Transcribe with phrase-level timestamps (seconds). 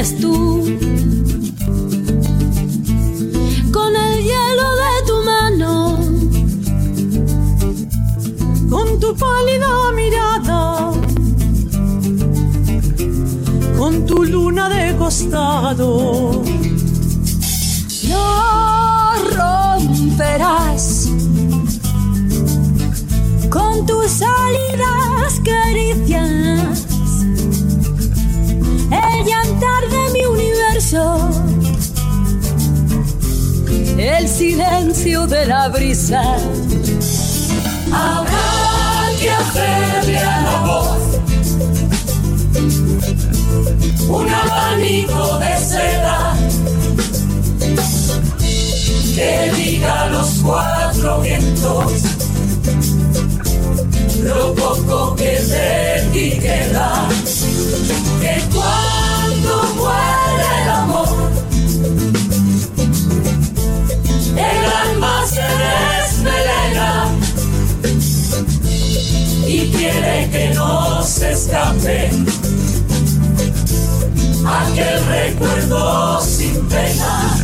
[0.00, 0.62] eres tú?
[3.70, 5.98] Con el hielo de tu mano,
[8.70, 10.92] con tu pálida mirada,
[13.76, 16.42] con tu luna de costado.
[18.08, 21.10] no romperás
[23.50, 26.89] con tus sólidas caricias
[29.60, 31.30] llantar de mi universo,
[33.98, 36.22] el silencio de la brisa.
[37.92, 40.98] Habrá que hacerle a la voz
[44.08, 46.36] un abanico de seda
[49.14, 52.20] que diga los cuatro vientos
[54.22, 57.08] lo poco que de ti queda.
[58.20, 58.42] Que
[60.62, 61.08] el amor,
[64.36, 67.08] el alma se desvelera
[69.46, 72.10] y quiere que no se escape.
[74.46, 77.36] Aquel recuerdo sin pena.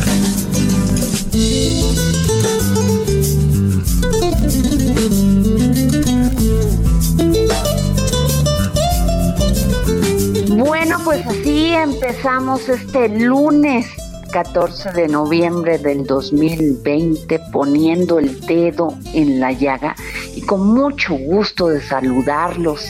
[11.07, 13.87] Pues así empezamos este lunes
[14.33, 19.95] 14 de noviembre del 2020 poniendo el dedo en la llaga
[20.35, 22.85] y con mucho gusto de saludarlos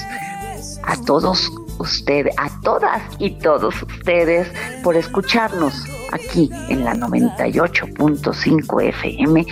[0.82, 4.52] a todos ustedes, a todas y todos ustedes
[4.84, 9.46] por escucharnos aquí en la 98.5 FM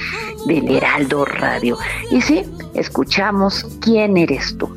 [0.47, 1.77] del Heraldo Radio.
[2.09, 2.41] Y sí,
[2.73, 4.75] escuchamos ¿Quién eres tú?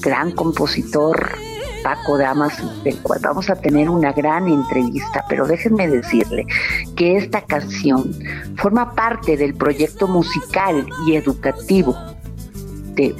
[0.00, 1.45] Gran compositor
[1.86, 6.44] Paco Damas, del cual vamos a tener una gran entrevista, pero déjenme decirle
[6.96, 8.12] que esta canción
[8.56, 11.96] forma parte del proyecto musical y educativo
[12.96, 13.14] de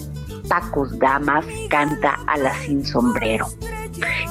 [0.49, 3.47] Paco Damas Canta a la Sin Sombrero,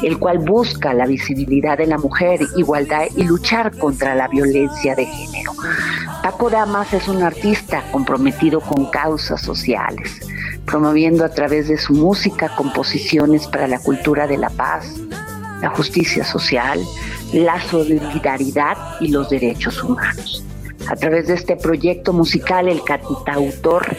[0.03, 5.05] el cual busca la visibilidad de la mujer, igualdad y luchar contra la violencia de
[5.05, 5.53] género.
[6.21, 10.19] Paco Damas es un artista comprometido con causas sociales
[10.65, 14.87] promoviendo a través de su música composiciones para la cultura de la paz,
[15.61, 16.79] la justicia social,
[17.33, 20.43] la solidaridad y los derechos humanos.
[20.87, 23.95] A través de este proyecto musical, el cantautor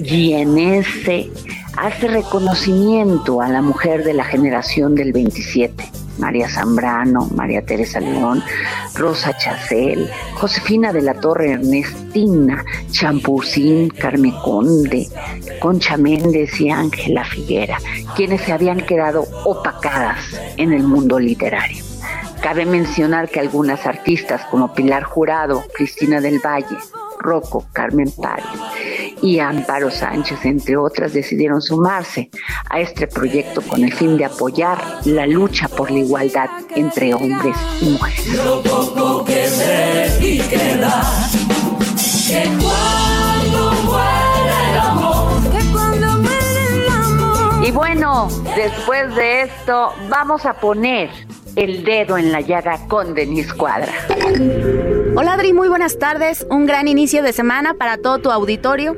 [0.00, 1.28] GNS
[1.76, 8.42] hace reconocimiento a la mujer de la generación del 27 María Zambrano, María Teresa León,
[8.94, 15.08] Rosa Chacel, Josefina de la Torre Ernestina, Champurcín, Carmen Conde,
[15.60, 17.78] Concha Méndez y Ángela Figuera,
[18.16, 21.84] quienes se habían quedado opacadas en el mundo literario.
[22.42, 26.76] Cabe mencionar que algunas artistas como Pilar Jurado, Cristina del Valle,
[27.24, 28.44] Rocco, Carmen Párez
[29.22, 32.30] y Amparo Sánchez, entre otras, decidieron sumarse
[32.68, 37.56] a este proyecto con el fin de apoyar la lucha por la igualdad entre hombres
[37.80, 38.28] y mujeres.
[47.66, 51.08] Y bueno, después de esto vamos a poner
[51.56, 53.92] El Dedo en la Llaga con Denis Cuadra.
[55.16, 56.44] Hola Adri, muy buenas tardes.
[56.50, 58.96] Un gran inicio de semana para todo tu auditorio.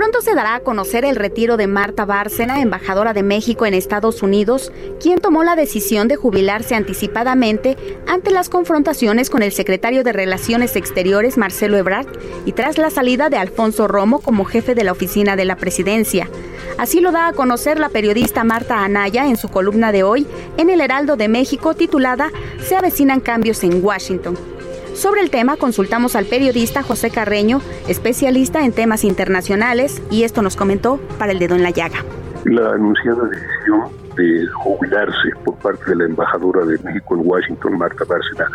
[0.00, 4.22] Pronto se dará a conocer el retiro de Marta Bárcena, embajadora de México en Estados
[4.22, 7.76] Unidos, quien tomó la decisión de jubilarse anticipadamente
[8.06, 12.06] ante las confrontaciones con el secretario de Relaciones Exteriores, Marcelo Ebrard,
[12.46, 16.30] y tras la salida de Alfonso Romo como jefe de la oficina de la presidencia.
[16.78, 20.26] Así lo da a conocer la periodista Marta Anaya en su columna de hoy
[20.56, 22.30] en el Heraldo de México titulada
[22.64, 24.59] Se avecinan cambios en Washington.
[25.00, 30.56] Sobre el tema consultamos al periodista José Carreño, especialista en temas internacionales, y esto nos
[30.56, 32.04] comentó para el dedo en la llaga.
[32.44, 38.04] La anunciada decisión de jubilarse por parte de la embajadora de México en Washington, Marta
[38.04, 38.46] Bárcena,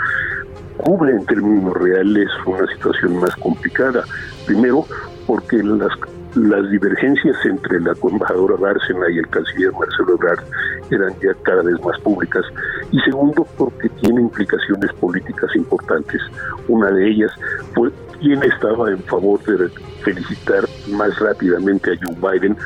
[0.77, 4.03] cubre en términos reales una situación más complicada.
[4.45, 4.85] Primero,
[5.25, 5.97] porque las
[6.35, 10.43] las divergencias entre la embajadora Bárcena y el canciller Marcelo Ebrard
[10.91, 12.43] eran ya cada vez más públicas.
[12.91, 16.21] Y segundo, porque tiene implicaciones políticas importantes.
[16.67, 17.31] Una de ellas
[17.73, 17.89] fue
[18.19, 19.69] quién estaba en favor de
[20.03, 22.57] felicitar más rápidamente a Joe Biden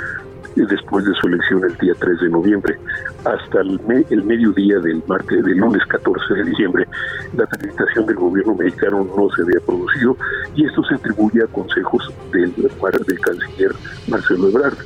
[0.66, 2.78] después de su elección el día 3 de noviembre.
[3.26, 3.80] Hasta el,
[4.10, 6.88] el mediodía del martes, del lunes 14 de diciembre,
[7.36, 10.18] la felicitación del gobierno mexicano no se había producido
[10.56, 13.72] y esto se atribuye a consejos del, del canciller
[14.08, 14.78] Marcelo Ebrard.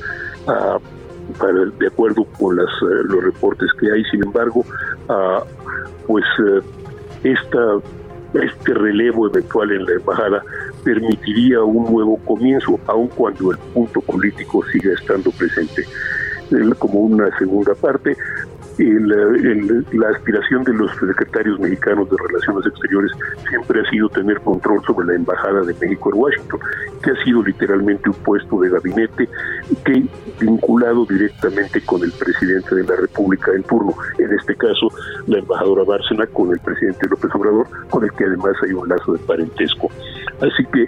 [0.47, 0.77] Ah,
[1.39, 4.65] para, de acuerdo con las, eh, los reportes que hay, sin embargo,
[5.07, 5.43] ah,
[6.05, 6.61] pues eh,
[7.23, 7.79] esta
[8.41, 10.43] este relevo eventual en la embajada
[10.83, 15.85] permitiría un nuevo comienzo, aun cuando el punto político siga estando presente.
[16.77, 18.15] Como una segunda parte,
[18.77, 23.11] la aspiración de los secretarios mexicanos de Relaciones Exteriores
[23.49, 26.59] siempre ha sido tener control sobre la Embajada de México en Washington,
[27.03, 29.29] que ha sido literalmente un puesto de gabinete
[29.85, 30.03] que
[30.39, 34.89] vinculado directamente con el presidente de la República en turno, en este caso
[35.27, 39.13] la embajadora Bárcena con el presidente López Obrador, con el que además hay un lazo
[39.13, 39.89] de parentesco.
[40.41, 40.87] Así que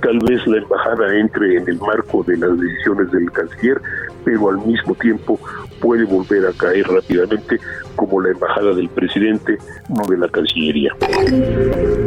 [0.00, 3.80] tal vez la embajada entre en el marco de las decisiones del canciller,
[4.26, 5.38] pero al mismo tiempo
[5.80, 7.60] puede volver a caer rápidamente
[7.96, 9.58] como la embajada del presidente,
[9.88, 10.94] no de la Cancillería.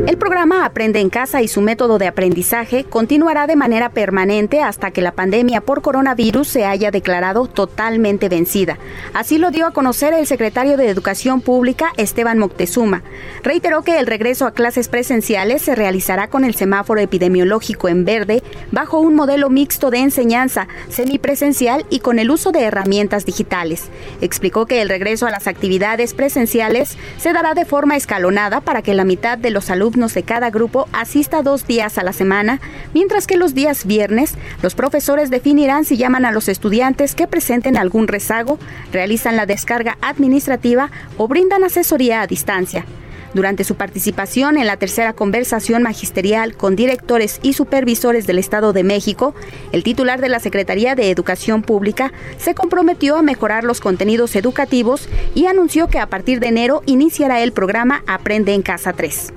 [0.08, 4.92] El programa Aprende en Casa y su método de aprendizaje continuará de manera permanente hasta
[4.92, 8.78] que la pandemia por coronavirus se haya declarado totalmente vencida.
[9.14, 13.02] Así lo dio a conocer el secretario de Educación Pública, Esteban Moctezuma.
[13.44, 18.44] Reiteró que el regreso a clases presenciales se realizará con el semáforo epidemiológico en verde,
[18.72, 23.90] bajo un modelo mixto de enseñanza, semipresencial y con el uso de herramientas digitales.
[24.22, 25.79] Explicó que el regreso a las actividades
[26.14, 30.50] presenciales se dará de forma escalonada para que la mitad de los alumnos de cada
[30.50, 32.60] grupo asista dos días a la semana,
[32.94, 37.78] mientras que los días viernes los profesores definirán si llaman a los estudiantes que presenten
[37.78, 38.60] algún rezago,
[38.92, 42.86] realizan la descarga administrativa o brindan asesoría a distancia.
[43.34, 48.84] Durante su participación en la tercera conversación magisterial con directores y supervisores del Estado de
[48.84, 49.36] México,
[49.72, 55.08] el titular de la Secretaría de Educación Pública se comprometió a mejorar los contenidos educativos
[55.36, 59.34] y anunció que a partir de enero iniciará el programa Aprende en Casa 3.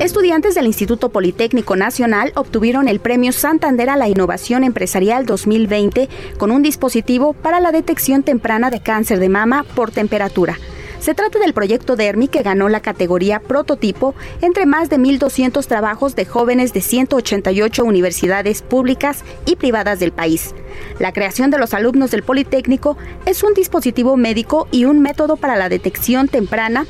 [0.00, 6.08] Estudiantes del Instituto Politécnico Nacional obtuvieron el Premio Santander a la Innovación Empresarial 2020
[6.38, 10.56] con un dispositivo para la detección temprana de cáncer de mama por temperatura.
[11.00, 16.16] Se trata del proyecto DERMI que ganó la categoría prototipo entre más de 1.200 trabajos
[16.16, 20.54] de jóvenes de 188 universidades públicas y privadas del país.
[20.98, 22.96] La creación de los alumnos del Politécnico
[23.26, 26.86] es un dispositivo médico y un método para la detección temprana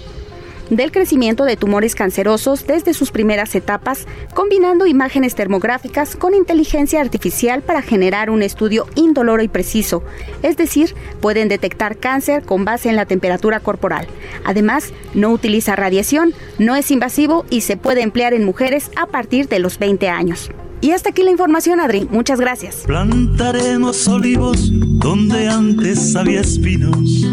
[0.71, 7.63] del crecimiento de tumores cancerosos desde sus primeras etapas, combinando imágenes termográficas con inteligencia artificial
[7.63, 10.03] para generar un estudio indoloro y preciso,
[10.43, 14.07] es decir, pueden detectar cáncer con base en la temperatura corporal.
[14.45, 19.49] Además, no utiliza radiación, no es invasivo y se puede emplear en mujeres a partir
[19.49, 20.51] de los 20 años.
[20.81, 22.07] Y hasta aquí la información, Adri.
[22.11, 22.85] Muchas gracias.
[22.87, 24.71] Plantaremos olivos
[25.01, 27.27] donde antes había espinos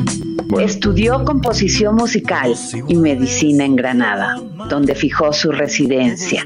[0.59, 2.55] Estudió composición musical
[2.87, 6.45] y medicina en Granada, donde fijó su residencia.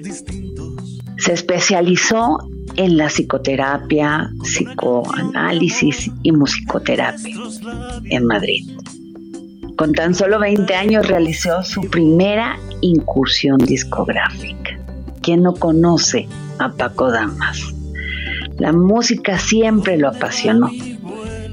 [1.18, 2.39] Se especializó
[2.75, 7.36] en la psicoterapia, psicoanálisis y musicoterapia
[8.06, 8.68] en Madrid.
[9.77, 14.79] Con tan solo 20 años realizó su primera incursión discográfica.
[15.22, 17.74] ¿Quién no conoce a Paco Damas?
[18.58, 20.70] La música siempre lo apasionó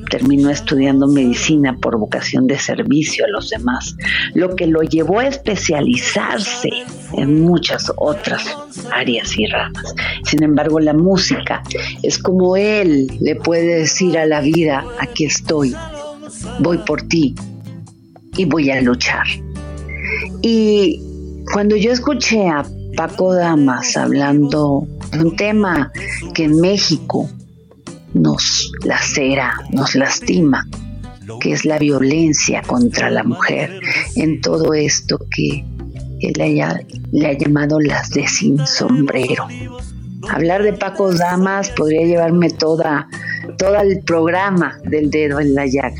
[0.06, 3.96] terminó estudiando medicina por vocación de servicio a los demás,
[4.34, 6.70] lo que lo llevó a especializarse
[7.14, 8.56] en muchas otras
[8.92, 9.94] áreas y ramas.
[10.24, 11.62] Sin embargo, la música
[12.02, 15.74] es como él le puede decir a la vida, aquí estoy,
[16.60, 17.34] voy por ti,
[18.36, 19.26] y voy a luchar.
[20.42, 21.00] Y
[21.52, 22.64] cuando yo escuché a
[22.96, 25.92] Paco Damas hablando de un tema
[26.34, 27.28] que en México
[28.14, 30.66] nos lacera, nos lastima,
[31.40, 33.78] que es la violencia contra la mujer,
[34.16, 35.62] en todo esto que
[36.20, 36.32] él
[37.12, 39.46] le ha llamado las de sin sombrero.
[40.30, 43.08] Hablar de Paco Damas podría llevarme toda,
[43.58, 45.94] todo el programa del dedo en la llaga.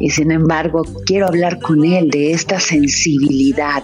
[0.00, 3.82] Y sin embargo, quiero hablar con él de esta sensibilidad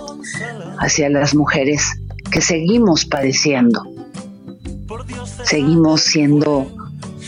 [0.79, 3.83] hacia las mujeres que seguimos padeciendo.
[5.45, 6.67] Seguimos siendo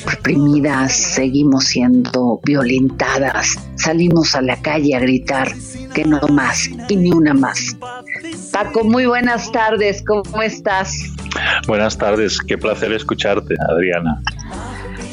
[0.06, 5.52] reprimidas, seguimos siendo violentadas, salimos a la calle a gritar
[5.94, 7.76] que no más y ni una más.
[8.52, 10.94] Paco, muy buenas tardes, ¿cómo estás?
[11.66, 14.22] Buenas tardes, qué placer escucharte, Adriana.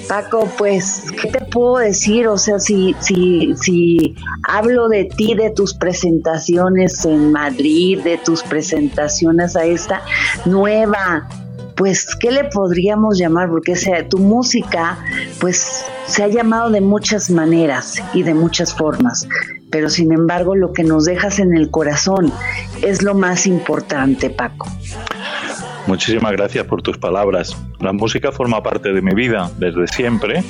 [0.08, 2.28] Paco, pues, ¿qué te puedo decir?
[2.28, 4.16] O sea, si, si, si
[4.48, 10.04] hablo de ti, de tus presentaciones en Madrid, de tus presentaciones a esta
[10.46, 11.28] nueva,
[11.76, 13.50] pues, ¿qué le podríamos llamar?
[13.50, 14.98] Porque sea, tu música,
[15.40, 19.28] pues, se ha llamado de muchas maneras y de muchas formas,
[19.72, 22.32] pero sin embargo, lo que nos dejas en el corazón
[22.82, 24.68] es lo más importante, Paco.
[25.88, 27.56] Muchísimas gracias por tus palabras.
[27.80, 30.44] La música forma parte de mi vida desde siempre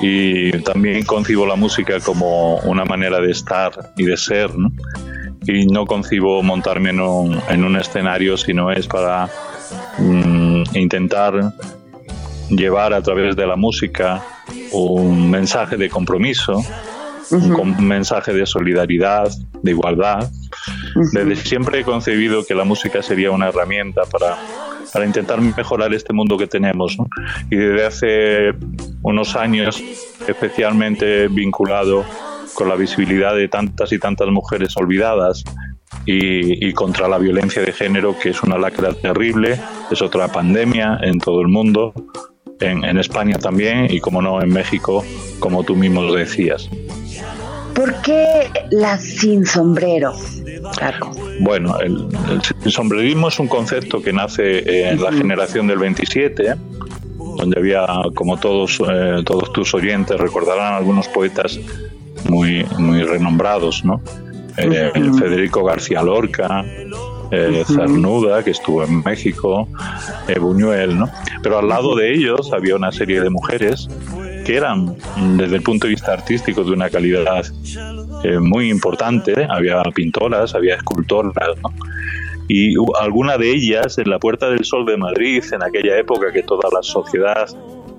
[0.00, 4.50] y también concibo la música como una manera de estar y de ser.
[5.46, 9.28] Y no concibo montarme en un, escenario si no es para
[9.98, 11.52] mm, intentar
[12.48, 14.22] llevar a través de la música
[14.72, 16.62] un mensaje de compromiso,
[17.30, 19.30] un mensaje de solidaridad,
[19.62, 20.30] de igualdad.
[21.12, 24.36] Desde siempre he concebido que la música sería una herramienta para,
[24.92, 26.96] para intentar mejorar este mundo que tenemos.
[27.50, 28.54] Y desde hace
[29.02, 29.82] unos años,
[30.26, 32.04] especialmente vinculado
[32.54, 35.44] con la visibilidad de tantas y tantas mujeres olvidadas
[36.06, 41.18] y, contra la violencia de género, que es una lacra terrible, es otra pandemia en
[41.18, 41.92] todo el mundo,
[42.60, 45.04] en, en España también y, como no, en México,
[45.38, 46.68] como tú mismo decías.
[47.80, 50.12] ¿Por qué la sin sombrero?
[51.40, 52.10] Bueno, el,
[52.70, 56.56] sombrerismo es un concepto que nace en la generación del 27,
[57.38, 61.58] donde había, como todos, eh, todos tus oyentes recordarán, algunos poetas
[62.28, 64.02] muy, muy renombrados, ¿no?
[64.58, 66.62] Eh, Federico García Lorca,
[67.30, 69.66] eh, Cernuda, que estuvo en México,
[70.38, 71.08] Buñuel, ¿no?
[71.42, 73.88] Pero al lado de ellos había una serie de mujeres
[74.44, 74.96] que eran,
[75.36, 77.44] desde el punto de vista artístico, de una calidad
[78.24, 79.46] eh, muy importante.
[79.48, 81.34] Había pintoras, había escultoras,
[82.48, 86.42] y alguna de ellas en la Puerta del Sol de Madrid, en aquella época que
[86.42, 87.48] toda la sociedad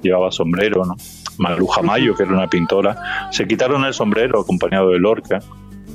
[0.01, 0.95] llevaba sombrero, ¿no?
[1.38, 5.39] Maruja Mayo, que era una pintora, se quitaron el sombrero acompañado de Lorca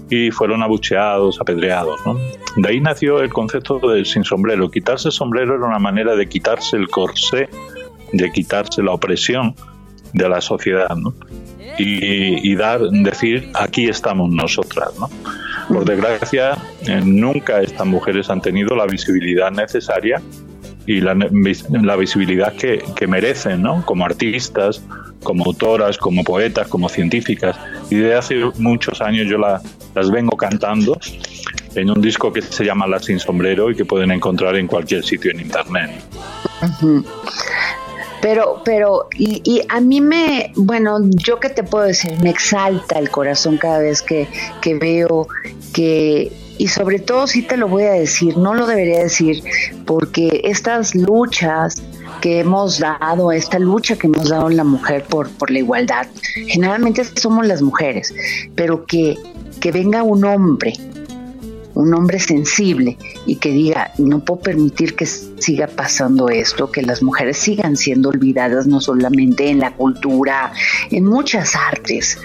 [0.09, 2.01] y fueron abucheados, apedreados.
[2.07, 2.17] ¿no?
[2.57, 4.71] De ahí nació el concepto del sin sombrero.
[4.71, 7.49] Quitarse el sombrero era una manera de quitarse el corsé,
[8.13, 9.55] de quitarse la opresión
[10.13, 10.97] de la sociedad.
[11.79, 15.11] Y, dar, decir, aquí estamos nosotras, ¿no?
[15.69, 20.23] Por desgracia, eh, nunca estas mujeres han tenido la visibilidad necesaria
[20.87, 21.15] y la,
[21.97, 23.85] visibilidad que, que, merecen, ¿no?
[23.85, 24.83] Como artistas,
[25.23, 27.59] como autoras, como poetas, como científicas.
[27.91, 30.99] Y desde hace muchos años yo las vengo cantando
[31.75, 35.05] en un disco que se llama La Sin Sombrero y que pueden encontrar en cualquier
[35.05, 35.91] sitio en internet.
[38.27, 42.99] Pero, pero, y, y, a mí me, bueno, yo qué te puedo decir, me exalta
[42.99, 44.27] el corazón cada vez que,
[44.61, 45.29] que veo
[45.73, 49.45] que, y sobre todo sí te lo voy a decir, no lo debería decir,
[49.85, 51.81] porque estas luchas
[52.21, 56.09] que hemos dado, esta lucha que hemos dado la mujer por, por la igualdad,
[56.49, 58.13] generalmente somos las mujeres,
[58.57, 59.17] pero que,
[59.61, 60.73] que venga un hombre
[61.77, 67.03] un hombre sensible y que diga, no puedo permitir que siga pasando esto, que las
[67.03, 70.53] mujeres sigan siendo olvidadas no solamente en la cultura,
[70.91, 72.19] en muchas artes,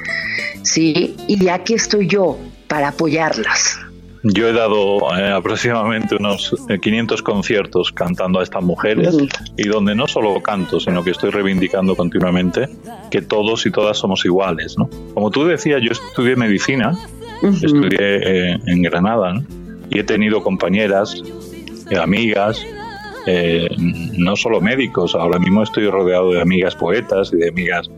[0.64, 1.16] ¿sí?
[1.28, 3.78] Y aquí estoy yo para apoyarlas.
[4.24, 9.18] Yo he dado eh, aproximadamente unos 500 eh, conciertos cantando a estas mujeres
[9.58, 12.70] y donde no solo canto, sino que estoy reivindicando continuamente
[13.10, 14.78] que todos y todas somos iguales.
[14.78, 14.90] ¿no?
[15.16, 16.96] Como tú decías, yo estudié medicina
[17.42, 19.42] Estudié eh, en Granada
[19.90, 21.22] y he tenido compañeras,
[21.90, 22.64] eh, amigas,
[23.26, 23.68] eh,
[24.18, 27.90] no solo médicos, ahora mismo estoy rodeado de amigas poetas y de amigas...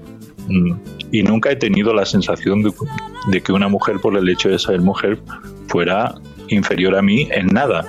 [0.47, 0.73] Mm,
[1.11, 4.81] y nunca he tenido la sensación de, que una mujer por el hecho de ser
[4.81, 5.19] mujer
[5.67, 6.15] fuera
[6.47, 7.85] inferior a mí en nada.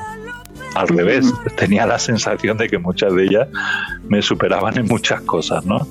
[0.74, 3.48] Al revés, tenía la sensación de que muchas de ellas
[4.06, 5.88] me superaban en muchas cosas, ¿no?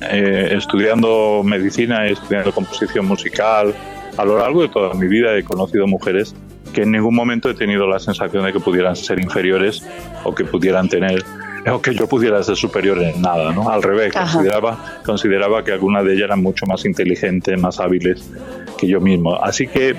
[0.00, 3.74] estudiando medicina, estudiando composición musical,
[4.16, 6.34] a lo largo de toda mi vida he conocido mujeres
[6.72, 9.84] que en ningún momento he tenido la sensación de que pudieran ser inferiores
[10.24, 11.24] o que pudieran tener
[11.70, 13.68] o que yo pudiera ser superior en nada, ¿no?
[13.68, 18.30] Al revés, consideraba, consideraba que algunas de ellas eran mucho más inteligentes, más hábiles
[18.78, 19.36] que yo mismo.
[19.36, 19.94] Así que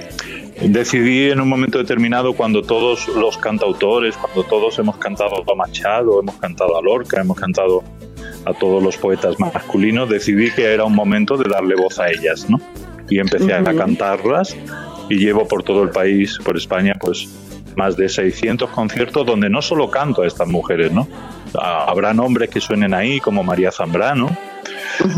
[0.59, 6.19] decidí en un momento determinado, cuando todos los cantautores, cuando todos hemos cantado a Machado,
[6.19, 7.83] hemos cantado a Lorca, hemos cantado
[8.45, 12.49] a todos los poetas masculinos, decidí que era un momento de darle voz a ellas,
[12.49, 12.59] ¿no?
[13.11, 14.57] Y empecé a cantarlas
[15.09, 17.27] y llevo por todo el país, por España, pues
[17.75, 21.07] más de 600 conciertos donde no solo canto a estas mujeres, ¿no?
[21.53, 24.35] Habrá nombres que suenen ahí, como María Zambrano,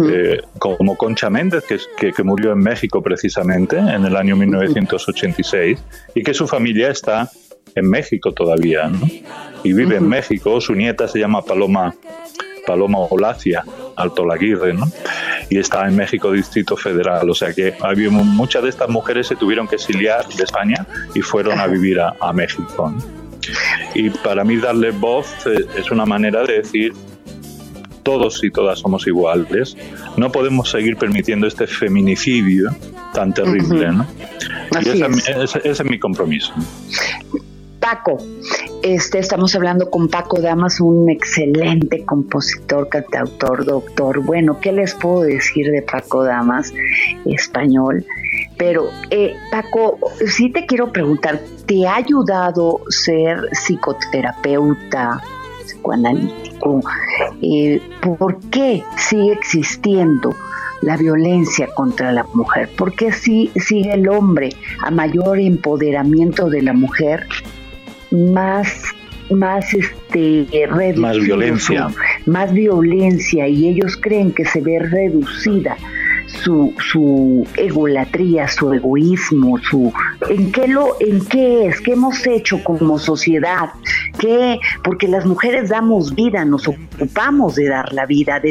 [0.09, 1.63] eh, como Concha Méndez,
[1.97, 5.83] que, que, murió en México precisamente en el año 1986,
[6.15, 7.29] y que su familia está
[7.75, 9.07] en México todavía, ¿no?
[9.63, 11.93] Y vive en México, su nieta se llama Paloma,
[12.65, 13.63] Paloma Olacia,
[13.95, 14.85] Alto Laguirre, ¿no?
[15.49, 17.29] Y está en México Distrito Federal.
[17.29, 21.21] O sea que había, muchas de estas mujeres se tuvieron que exiliar de España y
[21.21, 22.93] fueron a vivir a, México.
[23.93, 26.93] Y para mí darle voz eh, es una manera de decir
[28.03, 29.75] todos y todas somos iguales.
[30.17, 32.75] No podemos seguir permitiendo este feminicidio
[33.13, 33.91] tan terrible.
[33.91, 34.07] ¿no?
[34.81, 36.53] Y ese, es mi compromiso.
[37.83, 38.15] Paco,
[38.81, 44.21] este, estamos hablando con Paco Damas, un excelente compositor, cantautor, doctor.
[44.21, 46.73] Bueno, ¿qué les puedo decir de Paco Damas,
[47.25, 48.05] español?
[48.57, 55.21] Pero, eh, Paco, sí te quiero preguntar, ¿te ha ayudado ser psicoterapeuta,
[55.65, 56.79] psicoanalítico?
[57.41, 57.81] Eh,
[58.17, 60.33] ¿Por qué sigue existiendo?
[60.81, 62.69] la violencia contra la mujer?
[62.77, 64.49] ¿Por qué si, sigue el hombre
[64.81, 67.25] a mayor empoderamiento de la mujer
[68.13, 68.83] más
[69.29, 70.47] más este
[70.97, 71.87] más violencia.
[72.25, 75.77] más violencia y ellos creen que se ve reducida
[76.27, 79.93] su, su egolatría, su egoísmo, su
[80.29, 83.69] en qué lo en qué es, qué hemos hecho como sociedad,
[84.23, 88.41] qué porque las mujeres damos vida, nos ocupamos de dar la vida,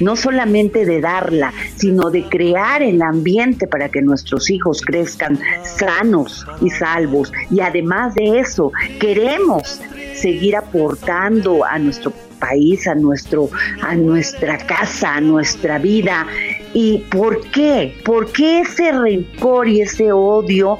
[0.00, 6.46] no solamente de darla, sino de crear el ambiente para que nuestros hijos crezcan sanos
[6.60, 9.80] y salvos y además de eso queremos
[10.14, 13.48] seguir aportando a nuestro país, a nuestro,
[13.82, 16.26] a nuestra casa, a nuestra vida.
[16.72, 17.94] ¿Y por qué?
[18.04, 20.78] ¿Por qué ese rencor y ese odio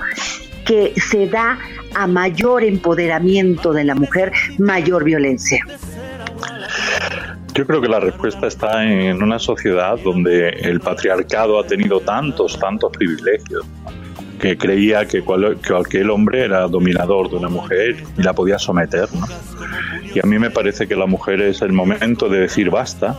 [0.64, 1.58] que se da
[1.94, 5.64] a mayor empoderamiento de la mujer, mayor violencia?
[7.54, 12.58] Yo creo que la respuesta está en una sociedad donde el patriarcado ha tenido tantos,
[12.58, 13.66] tantos privilegios,
[14.40, 19.08] que creía que, cualquier hombre era dominador de una mujer y la podía someter.
[19.12, 19.26] ¿no?
[20.14, 23.16] Y a mí me parece que la mujer es el momento de decir basta,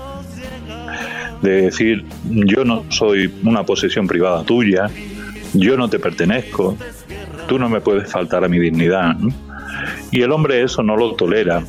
[1.41, 4.89] de decir yo no soy una posesión privada tuya,
[5.53, 6.77] yo no te pertenezco,
[7.52, 9.18] tú no me puedes faltar a mi dignidad.
[10.10, 11.62] Y el hombre eso no lo tolera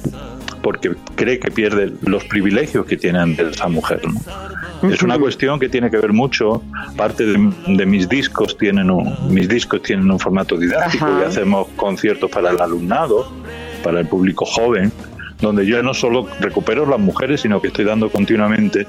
[0.63, 4.01] porque cree que pierde los privilegios que tiene ante esa mujer.
[4.85, 6.63] Es una cuestión que tiene que ver mucho.
[6.97, 12.31] Parte de, mis discos tienen un, mis discos tienen un formato didáctico y hacemos conciertos
[12.31, 13.33] para el alumnado,
[13.83, 14.93] para el público joven,
[15.41, 18.87] donde yo no solo recupero las mujeres, sino que estoy dando continuamente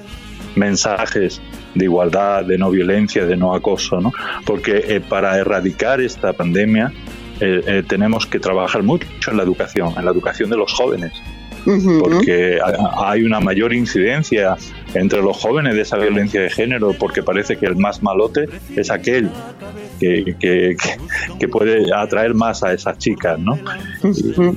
[0.56, 1.42] mensajes
[1.74, 4.12] de igualdad, de no violencia, de no acoso, ¿no?
[4.46, 6.92] Porque eh, para erradicar esta pandemia
[7.40, 11.14] eh, eh, tenemos que trabajar mucho en la educación, en la educación de los jóvenes,
[11.66, 12.60] porque
[12.98, 14.58] hay una mayor incidencia
[14.94, 18.92] entre los jóvenes de esa violencia de género, porque parece que el más malote es
[18.92, 19.30] aquel
[20.00, 20.76] que,
[21.40, 23.58] que, puede atraer más a esas chicas, ¿no?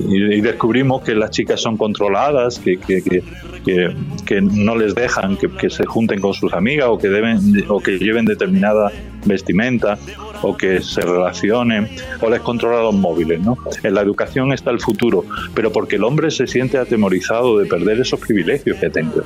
[0.09, 6.19] y, descubrimos que las chicas son controladas, que, que, no les dejan que, se junten
[6.19, 8.91] con sus amigas o que, deben, o que lleven determinada
[9.27, 9.97] vestimenta
[10.41, 11.89] o que se relacionen
[12.21, 13.39] o les controla los móviles.
[13.41, 13.57] ¿no?
[13.83, 17.99] En la educación está el futuro, pero porque el hombre se siente atemorizado de perder
[17.99, 19.23] esos privilegios que tenga.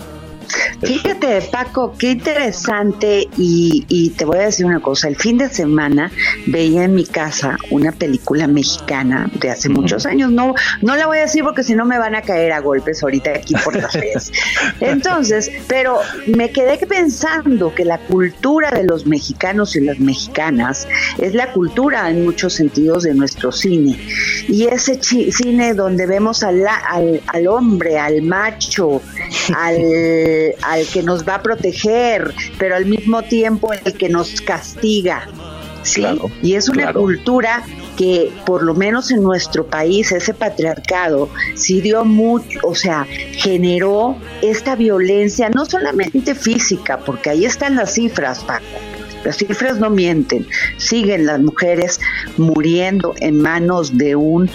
[0.82, 5.08] Fíjate, Paco, qué interesante y, te voy a decir una cosa.
[5.08, 6.12] El fin de semana
[6.48, 10.32] veía en mi casa una película mexicana de hace muchos años.
[10.32, 13.04] No, no la voy a decir porque si no me van a caer a golpes
[13.04, 14.32] ahorita aquí por las redes.
[14.80, 21.34] Entonces, pero me quedé pensando que la cultura de los mexicanos y las mexicanas es
[21.34, 24.00] la cultura en muchos sentidos de nuestro cine.
[24.48, 29.02] Y ese cine donde vemos al, al, al hombre, al macho,
[29.56, 29.78] al
[30.62, 35.28] al que nos va a proteger, pero al mismo tiempo el que nos castiga.
[35.84, 36.06] ¿sí?
[36.42, 37.64] y es una cultura
[37.98, 44.16] que por lo menos en nuestro país ese patriarcado sí dio mucho, o sea, generó
[44.42, 48.64] esta violencia no solamente física, porque ahí están las cifras, Paco,
[49.24, 52.00] las cifras no mienten, siguen las mujeres
[52.38, 54.50] muriendo en manos de un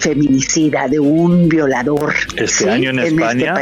[0.00, 2.14] feminicida, de un violador.
[2.36, 3.54] Este año en, este España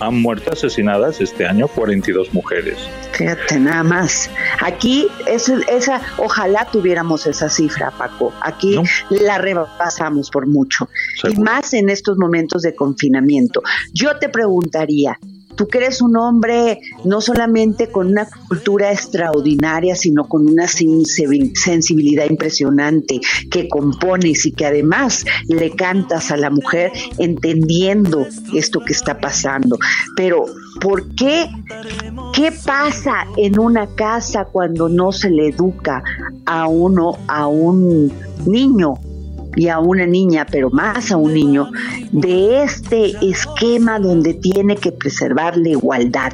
[0.00, 2.76] han, muerto asesinadas este año 42 mujeres.
[3.12, 4.28] Fíjate, nada más.
[4.60, 8.32] Aquí esa, ojalá tuviéramos esa cifra, Paco.
[8.42, 8.76] Aquí
[9.10, 10.88] la rebasamos por mucho.
[11.24, 13.62] Y más en estos momentos de confinamiento.
[13.92, 15.18] Yo te preguntaría,
[15.56, 22.26] tú que eres un hombre no solamente con una cultura extraordinaria, sino con una sensibilidad
[22.28, 29.18] impresionante, que compones y que además le cantas a la mujer entendiendo esto que está
[29.18, 29.78] pasando.
[30.16, 30.44] Pero,
[30.80, 31.48] ¿por qué?
[32.32, 36.02] ¿Qué pasa en una casa cuando no se le educa
[36.44, 38.12] a uno, a un
[38.46, 38.94] niño
[39.56, 41.70] y a una niña, pero más a un niño,
[42.12, 46.32] de este esquema donde tiene que preservar la igualdad.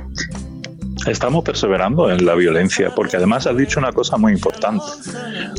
[1.07, 4.85] Estamos perseverando en la violencia, porque además has dicho una cosa muy importante.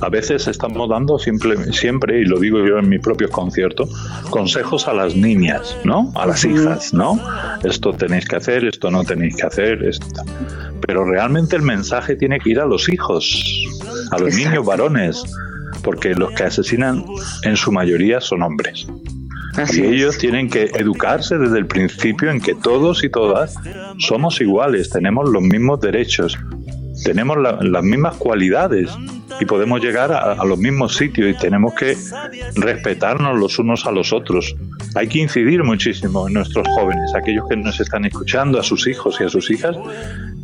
[0.02, 3.90] A veces estamos dando siempre, siempre, y lo digo yo en mis propios conciertos,
[4.30, 6.14] consejos a las niñas, ¿no?
[6.16, 7.20] A las hijas, ¿no?
[7.64, 10.24] Esto tenéis que hacer, esto no tenéis que hacer, esto.
[10.86, 13.44] Pero realmente el mensaje tiene que ir a los hijos,
[14.12, 15.24] a los niños varones,
[15.82, 17.04] porque los que asesinan
[17.44, 18.88] en su mayoría son hombres.
[19.74, 23.56] y ellos tienen que educarse desde el principio en que todos y todas
[24.00, 26.38] somos iguales, tenemos los mismos derechos,
[27.04, 28.90] tenemos las mismas cualidades
[29.40, 31.98] y podemos llegar a, los mismos sitios y tenemos que
[32.56, 34.56] respetarnos los unos a los otros.
[34.96, 39.18] Hay que incidir muchísimo en nuestros jóvenes, aquellos que nos están escuchando, a sus hijos
[39.20, 39.76] y a sus hijas,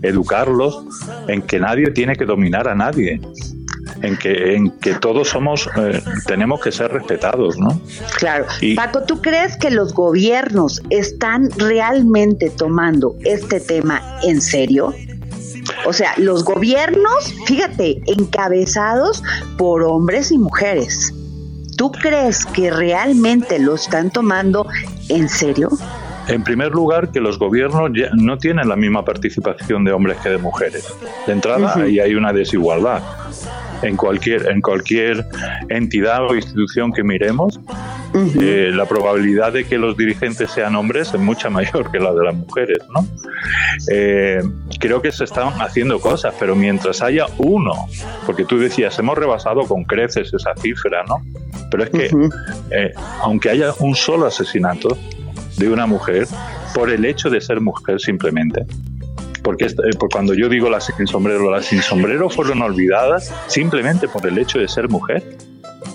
[0.02, 0.84] educarlos
[1.28, 3.22] en que nadie tiene que dominar a nadie,
[4.02, 7.80] en que, en que todos somos, eh, tenemos que ser respetados, ¿no?
[8.18, 8.46] Claro.
[8.76, 14.94] Paco, ¿tú crees que los gobiernos están realmente tomando este tema en serio?
[15.86, 19.24] O sea, los gobiernos, fíjate, encabezados
[19.58, 21.14] por hombres y mujeres.
[21.78, 24.68] ¿Tú crees que realmente lo están tomando
[25.08, 25.70] en serio?
[26.30, 30.38] En primer lugar, que los gobiernos no tienen la misma participación de hombres que de
[30.38, 30.94] mujeres.
[31.26, 33.02] De entrada, ahí hay una desigualdad
[33.82, 35.26] en cualquier, en cualquier
[35.70, 37.60] entidad o institución que miremos,
[38.14, 42.26] eh, la probabilidad de que los dirigentes sean hombres es mucha mayor que la de
[42.26, 43.06] las mujeres, ¿no?
[43.92, 44.42] Eh,
[44.80, 47.74] creo que se están haciendo cosas, pero mientras haya uno,
[48.26, 51.18] porque tú decías, hemos rebasado con creces esa cifra, ¿no?
[51.72, 52.06] Pero es que,
[52.72, 54.98] eh, aunque haya un solo asesinato
[55.60, 56.28] de una mujer,
[56.74, 58.66] por el hecho de ser mujer simplemente,
[59.44, 59.74] porque eh,
[60.12, 64.58] cuando yo digo las sin sombrero, las sin sombrero fueron olvidadas simplemente por el hecho
[64.60, 65.38] de ser mujer,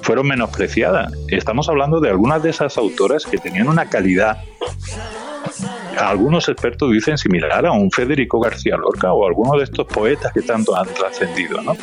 [0.02, 1.12] fueron menospreciadas.
[1.28, 4.38] Estamos hablando de algunas de esas autoras que tenían una calidad
[5.98, 10.42] algunos expertos dicen similar a un Federico García Lorca o alguno de estos poetas que
[10.42, 11.76] tanto han trascendido, ¿no?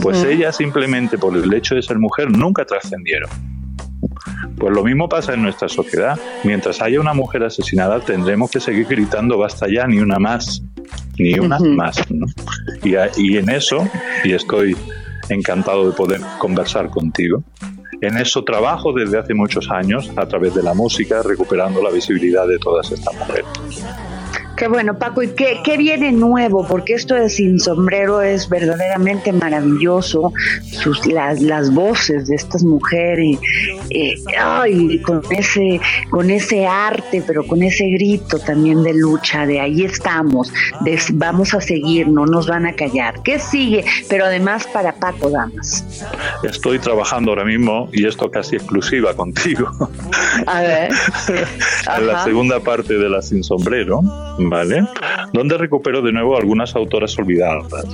[0.00, 3.30] Pues ellas simplemente por el hecho de ser mujer nunca trascendieron.
[4.62, 6.16] Pues lo mismo pasa en nuestra sociedad.
[6.44, 10.62] Mientras haya una mujer asesinada, tendremos que seguir gritando basta ya, ni una más,
[11.18, 11.96] ni una más.
[12.84, 13.88] Y, y en eso,
[14.22, 14.76] y estoy
[15.28, 17.42] encantado de poder conversar contigo,
[18.02, 22.46] en eso trabajo desde hace muchos años a través de la música, recuperando la visibilidad
[22.46, 23.44] de todas estas mujeres.
[24.62, 26.64] Qué bueno, Paco, ¿y qué, qué, viene nuevo?
[26.64, 30.32] Porque esto de Sin Sombrero es verdaderamente maravilloso.
[30.70, 33.40] Sus, las, las voces de estas mujeres,
[33.90, 39.58] eh, ay, con ese, con ese arte, pero con ese grito también de lucha, de
[39.58, 40.52] ahí estamos,
[40.84, 43.20] de, vamos a seguir, no nos van a callar.
[43.24, 43.84] ¿Qué sigue?
[44.08, 45.84] Pero además para Paco Damas.
[46.44, 49.68] Estoy trabajando ahora mismo, y esto casi exclusiva contigo.
[50.46, 50.92] A ver.
[51.98, 54.02] en la segunda parte de la Sin Sombrero
[54.52, 54.84] ¿vale?
[55.32, 57.84] Donde recupero de nuevo algunas autoras olvidadas.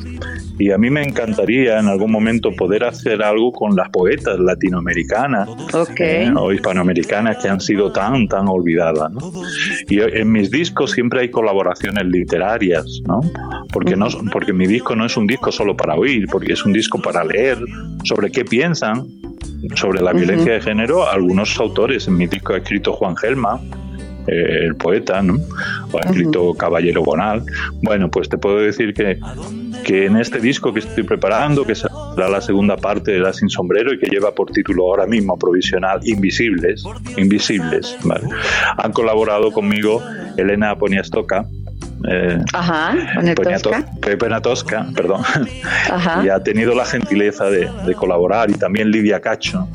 [0.59, 5.49] Y a mí me encantaría en algún momento poder hacer algo con las poetas latinoamericanas
[5.99, 6.33] ¿eh?
[6.37, 9.13] o hispanoamericanas que han sido tan, tan olvidadas.
[9.89, 13.21] Y en mis discos siempre hay colaboraciones literarias, ¿no?
[13.73, 16.73] Porque, no, porque mi disco no es un disco solo para oír, porque es un
[16.73, 17.59] disco para leer
[18.03, 19.07] sobre qué piensan
[19.75, 22.09] sobre la violencia de género algunos autores.
[22.09, 23.61] En mi disco ha escrito Juan Gelma,
[24.31, 25.39] eh, el poeta, ¿no?
[25.93, 27.43] O ha escrito Caballero Bonal.
[27.83, 29.19] Bueno, pues te puedo decir que,
[29.85, 33.49] que en este disco que estoy preparando, que será la segunda parte de La Sin
[33.49, 36.83] Sombrero y que lleva por título ahora mismo provisional Invisibles,
[37.17, 38.29] Invisibles, ¿vale?
[38.77, 40.03] Han colaborado conmigo
[40.37, 41.47] Elena Poniastoca,
[42.09, 42.95] eh, Ajá,
[44.43, 45.23] Tosca, perdón,
[46.25, 49.69] y ha tenido la gentileza de, de, colaborar, y también Lidia Cacho.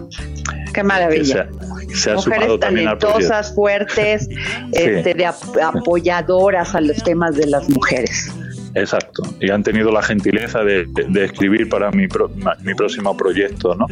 [0.74, 1.48] Qué maravilla
[1.94, 4.30] se Mujeres talentosas, fuertes,
[4.72, 8.32] este, de apoyadoras a los temas de las mujeres.
[8.76, 10.88] Exacto, y han tenido la gentileza de,
[11.24, 12.08] escribir para mi,
[12.64, 13.86] mi próximo proyecto, ¿no?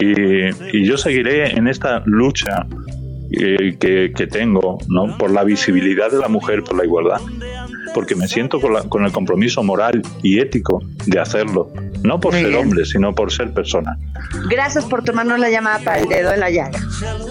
[0.00, 2.66] Y, yo seguiré en esta lucha
[3.30, 5.16] eh, que, que, tengo, ¿no?
[5.16, 7.20] Por la visibilidad de la mujer, por la igualdad
[7.94, 11.70] porque me siento con, el compromiso moral y ético de hacerlo.
[12.02, 13.98] No por ser hombre, sino por ser persona.
[14.48, 16.78] Gracias por tomarnos la llamada para el dedo en la llaga.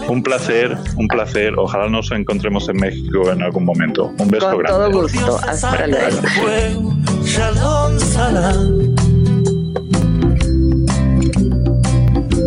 [0.08, 1.54] Un placer, un placer.
[1.56, 4.12] Ojalá nos encontremos en México en algún momento.
[4.18, 4.78] Un beso con grande.
[4.78, 5.40] todo gusto.
[5.46, 6.94] Hasta luego.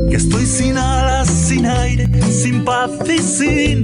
[0.09, 3.83] Que estoy sin alas, sin aire, sin paz y sin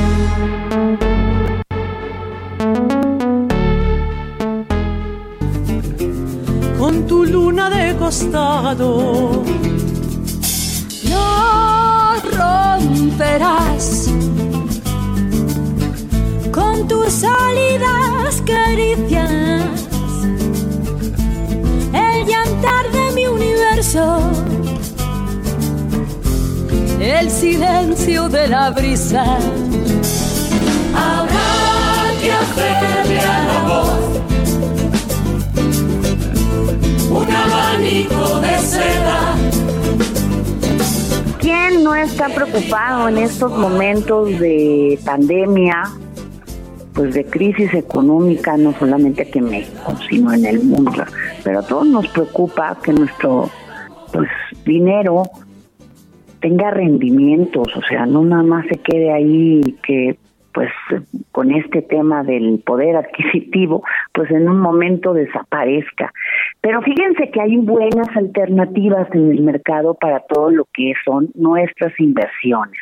[7.31, 9.43] Luna de costado.
[11.09, 14.09] No romperás
[16.51, 19.31] con tus salidas caricias
[21.93, 24.19] el llantar de mi universo,
[26.99, 29.23] el silencio de la brisa.
[30.93, 33.21] Habrá que hacerle
[41.39, 45.83] ¿Quién no está preocupado en estos momentos de pandemia,
[46.93, 51.03] pues de crisis económica, no solamente aquí en México, sino en el mundo?
[51.43, 53.49] Pero a todos nos preocupa que nuestro
[54.11, 54.29] pues
[54.65, 55.23] dinero
[56.41, 60.17] tenga rendimientos, o sea, no nada más se quede ahí que
[60.53, 60.69] pues
[61.31, 63.83] con este tema del poder adquisitivo,
[64.13, 66.13] pues en un momento desaparezca.
[66.61, 71.97] Pero fíjense que hay buenas alternativas en el mercado para todo lo que son nuestras
[71.99, 72.79] inversiones.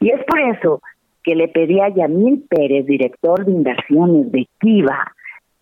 [0.00, 0.80] Y es por eso
[1.22, 5.12] que le pedí a Yamil Pérez, director de inversiones de Kiva,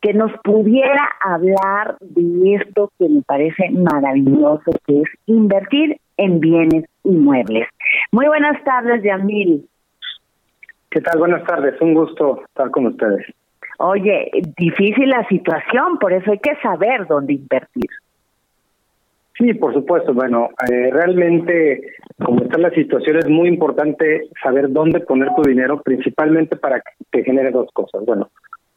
[0.01, 6.85] que nos pudiera hablar de esto que me parece maravilloso, que es invertir en bienes
[7.05, 7.67] inmuebles.
[8.13, 9.69] Muy buenas tardes, Yamil.
[10.91, 11.19] ¿Qué tal?
[11.19, 13.27] Buenas tardes, un gusto estar con ustedes.
[13.79, 17.91] Oye, difícil la situación, por eso hay que saber dónde invertir.
[19.39, 20.13] Sí, por supuesto.
[20.13, 21.83] Bueno, eh, realmente,
[22.25, 26.91] como está la situación, es muy importante saber dónde poner tu dinero, principalmente para que
[27.11, 28.05] te genere dos cosas.
[28.05, 28.31] Bueno,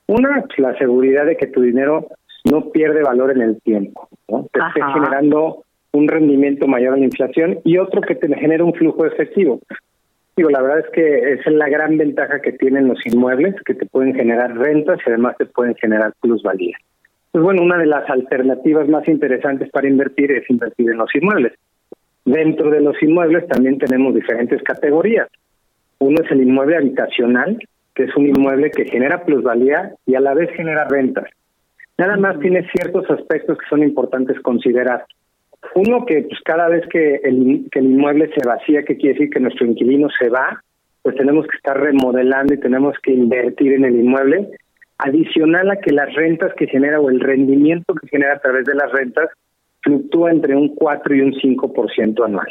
[0.07, 2.07] una, la seguridad de que tu dinero
[2.51, 4.47] no pierde valor en el tiempo, ¿no?
[4.51, 8.73] Te esté generando un rendimiento mayor a la inflación y otro que te genere un
[8.73, 9.59] flujo efectivo.
[10.35, 13.73] Digo, la verdad es que esa es la gran ventaja que tienen los inmuebles, que
[13.73, 16.77] te pueden generar rentas y además te pueden generar plusvalía.
[17.31, 21.53] Pues bueno, una de las alternativas más interesantes para invertir es invertir en los inmuebles.
[22.25, 25.27] Dentro de los inmuebles también tenemos diferentes categorías.
[25.99, 27.57] Uno es el inmueble habitacional,
[27.93, 31.25] que es un inmueble que genera plusvalía y a la vez genera rentas.
[31.97, 35.05] Nada más tiene ciertos aspectos que son importantes considerar.
[35.75, 39.29] Uno, que pues cada vez que el, que el inmueble se vacía, que quiere decir
[39.29, 40.61] que nuestro inquilino se va,
[41.01, 44.49] pues tenemos que estar remodelando y tenemos que invertir en el inmueble,
[44.97, 48.75] adicional a que las rentas que genera o el rendimiento que genera a través de
[48.75, 49.29] las rentas
[49.81, 52.47] fluctúa entre un 4 y un 5% anual.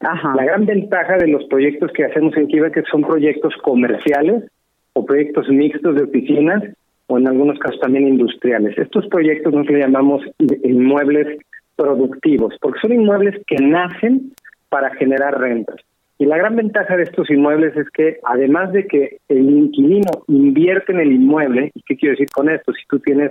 [0.00, 0.34] Ajá.
[0.36, 4.44] La gran ventaja de los proyectos que hacemos en Kiva que son proyectos comerciales
[4.92, 6.62] o proyectos mixtos de oficinas
[7.08, 8.78] o en algunos casos también industriales.
[8.78, 10.22] Estos proyectos nosotros llamamos
[10.62, 11.38] inmuebles
[11.78, 14.32] productivos, porque son inmuebles que nacen
[14.68, 15.76] para generar rentas.
[16.18, 20.92] Y la gran ventaja de estos inmuebles es que además de que el inquilino invierte
[20.92, 22.72] en el inmueble, ¿y qué quiero decir con esto?
[22.72, 23.30] Si tú tienes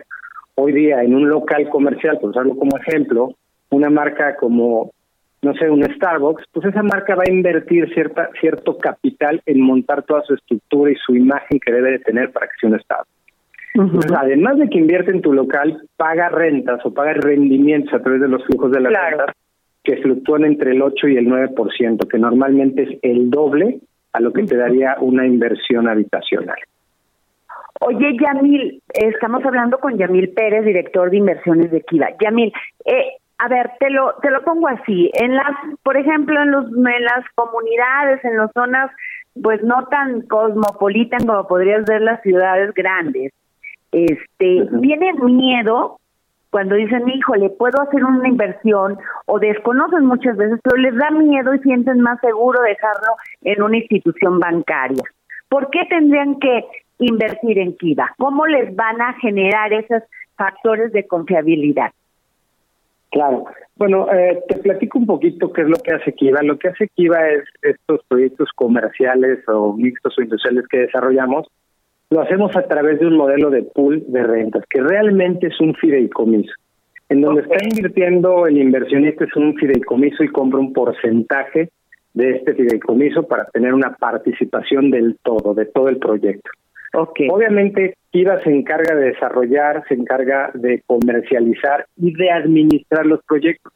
[0.56, 3.34] hoy día en un local comercial, por usarlo como ejemplo,
[3.70, 4.92] una marca como,
[5.42, 10.04] no sé, un Starbucks, pues esa marca va a invertir cierta, cierto capital en montar
[10.04, 13.17] toda su estructura y su imagen que debe de tener para que sea un Starbucks.
[14.18, 18.28] Además de que invierte en tu local, paga rentas o paga rendimientos a través de
[18.28, 19.36] los flujos de las rentas
[19.84, 23.80] que fluctúan entre el 8 y el 9%, que normalmente es el doble
[24.12, 26.58] a lo que te daría una inversión habitacional.
[27.80, 32.08] Oye, Yamil, estamos hablando con Yamil Pérez, director de inversiones de Kiva.
[32.20, 32.52] Yamil,
[32.86, 35.12] eh, a ver, te lo te lo pongo así.
[35.13, 38.92] En las, por ejemplo, en los en las comunidades, en las zonas,
[39.42, 43.32] pues no tan cosmopolitan como podrías ver las ciudades grandes,
[43.91, 46.00] este, viene miedo
[46.50, 51.54] cuando dicen, híjole, puedo hacer una inversión o desconocen muchas veces, pero les da miedo
[51.54, 55.04] y sienten más seguro dejarlo en una institución bancaria.
[55.50, 56.65] ¿Por qué tendrían que
[57.00, 58.13] invertir en Kiva?
[58.17, 60.04] ¿Cómo les van a generar esos
[60.36, 61.91] factores de confiabilidad?
[63.12, 63.45] Claro.
[63.76, 66.41] Bueno, eh, te platico un poquito qué es lo que hace Kiva.
[66.41, 71.47] Lo que hace Kiva es estos proyectos comerciales o mixtos o industriales que desarrollamos
[72.10, 75.76] lo hacemos a través de un modelo de pool de rentas, que realmente es un
[75.76, 76.54] fideicomiso.
[77.10, 81.70] En donde está invirtiendo el inversionista es un fideicomiso y compra un porcentaje
[82.13, 86.50] de este fideicomiso para tener una participación del todo, de todo el proyecto.
[86.93, 87.30] Okay.
[87.30, 93.72] Obviamente, IVA se encarga de desarrollar, se encarga de comercializar y de administrar los proyectos.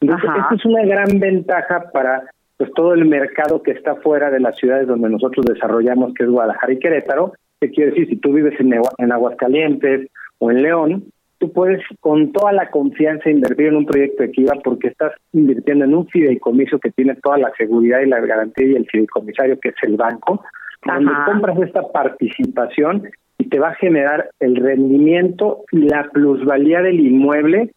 [0.00, 2.24] Entonces, esto es una gran ventaja para
[2.56, 6.30] pues todo el mercado que está fuera de las ciudades donde nosotros desarrollamos, que es
[6.30, 8.08] Guadalajara y Querétaro, ¿Qué quiere decir?
[8.08, 11.04] Si tú vives en, en Aguascalientes o en León,
[11.38, 15.84] tú puedes con toda la confianza invertir en un proyecto de Kiva porque estás invirtiendo
[15.84, 19.70] en un fideicomiso que tiene toda la seguridad y la garantía y el fideicomisario que
[19.70, 20.42] es el banco,
[20.84, 27.00] donde compras esta participación y te va a generar el rendimiento y la plusvalía del
[27.00, 27.72] inmueble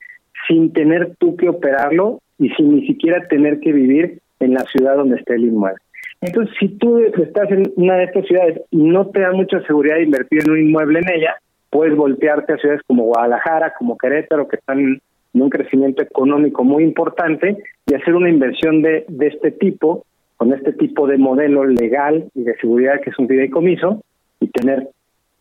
[0.48, 4.96] sin tener tú que operarlo y sin ni siquiera tener que vivir en la ciudad
[4.96, 5.82] donde esté el inmueble.
[6.22, 9.96] Entonces, si tú estás en una de estas ciudades y no te da mucha seguridad
[9.96, 11.36] de invertir en un inmueble en ella,
[11.72, 15.02] puedes voltearte a ciudades como Guadalajara, como Querétaro, que están en
[15.34, 17.58] un crecimiento económico muy importante,
[17.88, 20.06] y hacer una inversión de, de este tipo,
[20.38, 24.04] con este tipo de modelo legal y de seguridad que es un fideicomiso,
[24.40, 24.90] y tener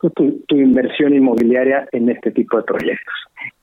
[0.09, 3.14] tu, inversión inmobiliaria en este tipo de proyectos.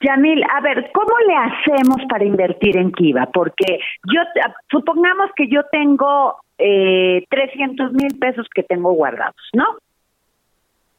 [0.01, 3.27] Yamil, a ver, ¿cómo le hacemos para invertir en Kiva?
[3.33, 3.79] Porque
[4.13, 4.21] yo,
[4.69, 9.65] supongamos que yo tengo eh, 300 mil pesos que tengo guardados, ¿no?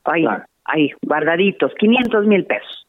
[0.05, 0.25] Ahí,
[0.65, 2.87] ahí, guardaditos, 500 mil pesos.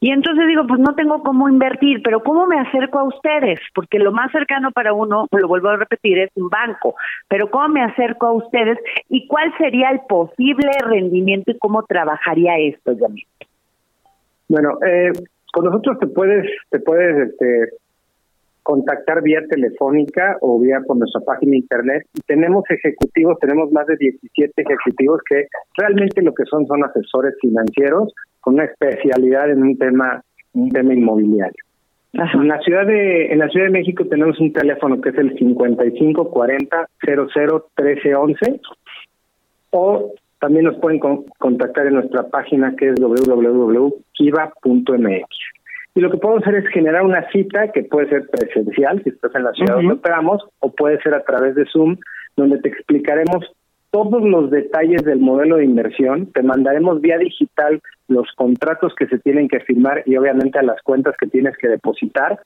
[0.00, 3.60] Y entonces digo, pues no tengo cómo invertir, pero ¿cómo me acerco a ustedes?
[3.74, 6.94] Porque lo más cercano para uno, lo vuelvo a repetir, es un banco.
[7.28, 8.78] Pero ¿cómo me acerco a ustedes?
[9.08, 13.26] ¿Y cuál sería el posible rendimiento y cómo trabajaría esto, Yamil?
[14.48, 15.12] Bueno, eh,
[15.52, 17.74] con nosotros te puedes, te puedes este,
[18.62, 22.06] contactar vía telefónica o vía por nuestra página internet.
[22.14, 25.46] Y tenemos ejecutivos, tenemos más de 17 ejecutivos que
[25.76, 30.22] realmente lo que son son asesores financieros con una especialidad en un tema,
[30.54, 31.64] un tema inmobiliario.
[32.12, 35.36] En la ciudad de en la Ciudad de México tenemos un teléfono que es el
[35.38, 38.60] 5540 00 1311
[39.70, 40.98] o también nos pueden
[41.38, 44.00] contactar en nuestra página que es www.kiva.mx.
[45.94, 49.34] Y lo que podemos hacer es generar una cita que puede ser presencial, si estás
[49.34, 51.96] en la ciudad donde operamos, o puede ser a través de Zoom,
[52.36, 53.52] donde te explicaremos
[53.90, 59.18] todos los detalles del modelo de inversión, te mandaremos vía digital los contratos que se
[59.18, 62.40] tienen que firmar y obviamente a las cuentas que tienes que depositar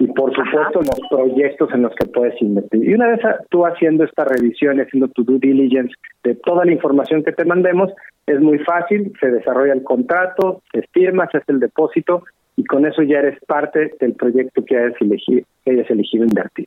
[0.00, 2.88] y por supuesto los proyectos en los que puedes invertir.
[2.88, 7.22] Y una vez tú haciendo esta revisión, haciendo tu due diligence de toda la información
[7.22, 7.92] que te mandemos,
[8.26, 12.24] es muy fácil, se desarrolla el contrato, se firma, se hace el depósito
[12.56, 16.66] y con eso ya eres parte del proyecto que hayas elegido, que hayas elegido invertir.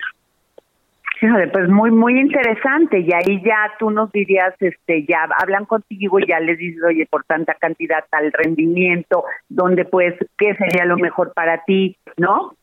[1.52, 6.28] pues muy muy interesante y ahí ya tú nos dirías, este, ya hablan contigo y
[6.28, 11.34] ya les dices, oye, por tanta cantidad, tal rendimiento, dónde pues, qué sería lo mejor
[11.34, 12.56] para ti, ¿no?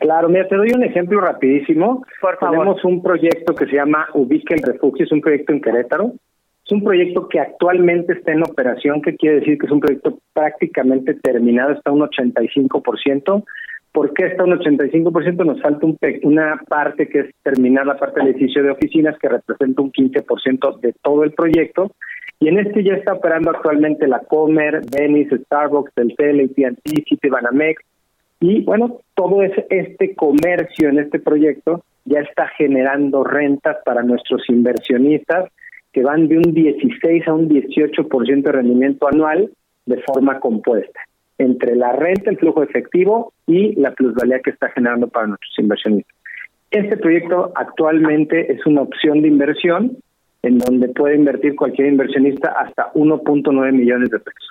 [0.00, 2.04] Claro, mira, te doy un ejemplo rapidísimo.
[2.20, 2.58] Por favor.
[2.58, 6.12] Tenemos un proyecto que se llama Ubique el Refugio, es un proyecto en Querétaro.
[6.64, 10.18] Es un proyecto que actualmente está en operación, que quiere decir que es un proyecto
[10.32, 13.44] prácticamente terminado, está un 85%.
[13.92, 15.44] ¿Por qué está un 85%?
[15.44, 19.28] Nos falta un una parte que es terminar la parte del edificio de oficinas, que
[19.28, 21.92] representa un 15% de todo el proyecto.
[22.40, 27.82] Y en este ya está operando actualmente la Comer, Venice, Starbucks, Telcel, AT&T, Citibanamex,
[28.40, 35.50] Y bueno, todo este comercio en este proyecto ya está generando rentas para nuestros inversionistas
[35.94, 39.48] que van de un 16 a un 18% de rendimiento anual
[39.86, 41.00] de forma compuesta
[41.38, 46.16] entre la renta, el flujo efectivo y la plusvalía que está generando para nuestros inversionistas.
[46.70, 49.96] Este proyecto actualmente es una opción de inversión
[50.42, 54.50] en donde puede invertir cualquier inversionista hasta 1.9 millones de pesos.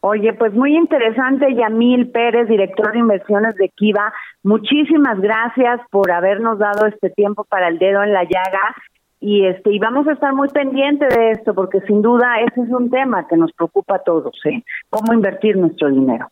[0.00, 4.12] Oye, pues muy interesante, Yamil Pérez, director de inversiones de Kiva.
[4.42, 8.74] Muchísimas gracias por habernos dado este tiempo para el dedo en la llaga
[9.22, 12.68] y este y vamos a estar muy pendientes de esto porque sin duda ese es
[12.68, 14.62] un tema que nos preocupa a todos, ¿eh?
[14.90, 16.26] Cómo invertir nuestro dinero.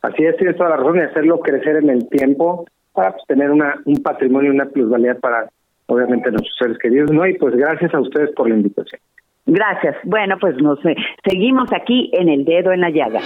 [0.00, 3.50] Así es, tienes toda la razón y hacerlo crecer en el tiempo para pues, tener
[3.50, 5.48] una un patrimonio, una plusvalía para
[5.86, 7.26] obviamente nuestros seres queridos, ¿no?
[7.26, 9.00] Y pues gracias a ustedes por la invitación.
[9.44, 9.96] Gracias.
[10.04, 13.20] Bueno, pues nos eh, seguimos aquí en el dedo en la llaga.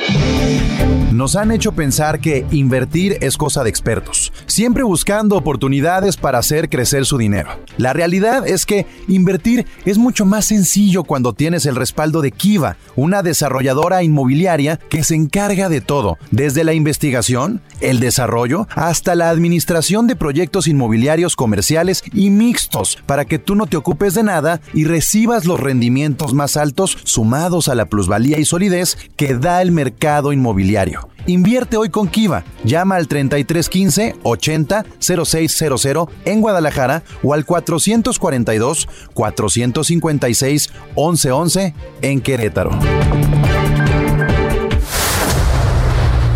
[1.11, 6.69] Nos han hecho pensar que invertir es cosa de expertos, siempre buscando oportunidades para hacer
[6.69, 7.51] crecer su dinero.
[7.79, 12.77] La realidad es que invertir es mucho más sencillo cuando tienes el respaldo de Kiva,
[12.95, 19.31] una desarrolladora inmobiliaria que se encarga de todo, desde la investigación, el desarrollo, hasta la
[19.31, 24.61] administración de proyectos inmobiliarios comerciales y mixtos, para que tú no te ocupes de nada
[24.75, 29.73] y recibas los rendimientos más altos sumados a la plusvalía y solidez que da el
[29.73, 31.10] mercado inmobiliario.
[31.27, 32.45] Invierte hoy con Kiva.
[32.65, 42.71] Llama al 3315 80 0600 en Guadalajara o al 442 456 1111 en Querétaro.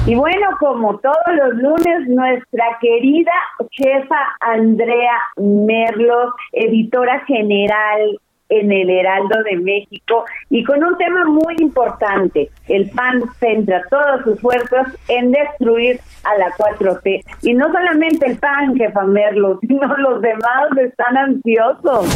[0.07, 3.33] Y bueno, como todos los lunes, nuestra querida
[3.71, 11.55] jefa Andrea Merlos, editora general en el Heraldo de México y con un tema muy
[11.59, 12.51] importante.
[12.69, 17.23] El PAN centra todos sus esfuerzos en destruir a la 4T.
[17.43, 22.07] Y no solamente el PAN, jefa Merlos, sino los demás están ansiosos.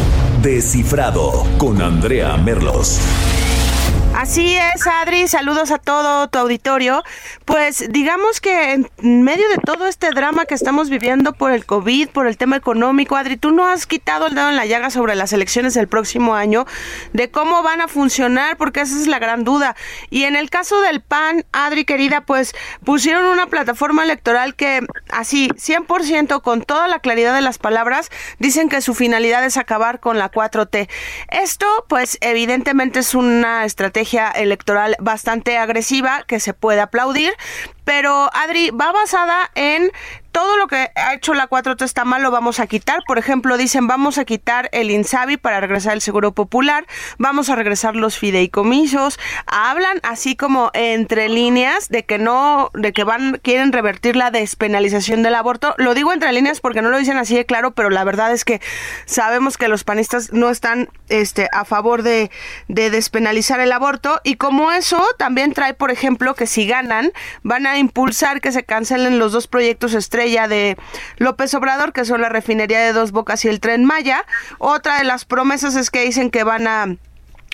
[0.42, 3.37] Descifrado con Andrea Merlos.
[4.20, 7.04] Así es, Adri, saludos a todo tu auditorio.
[7.44, 12.08] Pues digamos que en medio de todo este drama que estamos viviendo por el COVID,
[12.08, 15.14] por el tema económico, Adri, tú no has quitado el dedo en la llaga sobre
[15.14, 16.66] las elecciones del próximo año,
[17.12, 19.76] de cómo van a funcionar, porque esa es la gran duda.
[20.10, 25.48] Y en el caso del PAN, Adri querida, pues pusieron una plataforma electoral que así,
[25.50, 28.10] 100% con toda la claridad de las palabras,
[28.40, 30.88] dicen que su finalidad es acabar con la 4T.
[31.30, 37.32] Esto, pues evidentemente es una estrategia electoral bastante agresiva que se puede aplaudir,
[37.84, 39.90] pero Adri va basada en
[40.38, 43.00] todo lo que ha hecho la 4T está mal lo vamos a quitar.
[43.08, 46.86] Por ejemplo, dicen vamos a quitar el INSABI para regresar el Seguro Popular,
[47.18, 49.18] vamos a regresar los fideicomisos.
[49.46, 55.24] Hablan así como entre líneas de que no, de que van, quieren revertir la despenalización
[55.24, 55.74] del aborto.
[55.76, 58.44] Lo digo entre líneas porque no lo dicen así de claro, pero la verdad es
[58.44, 58.60] que
[59.06, 62.30] sabemos que los panistas no están este, a favor de,
[62.68, 64.20] de despenalizar el aborto.
[64.22, 67.10] Y como eso también trae, por ejemplo, que si ganan,
[67.42, 70.76] van a impulsar que se cancelen los dos proyectos estrella de
[71.16, 74.24] López Obrador, que son la refinería de Dos Bocas y el tren Maya.
[74.58, 76.96] Otra de las promesas es que dicen que van a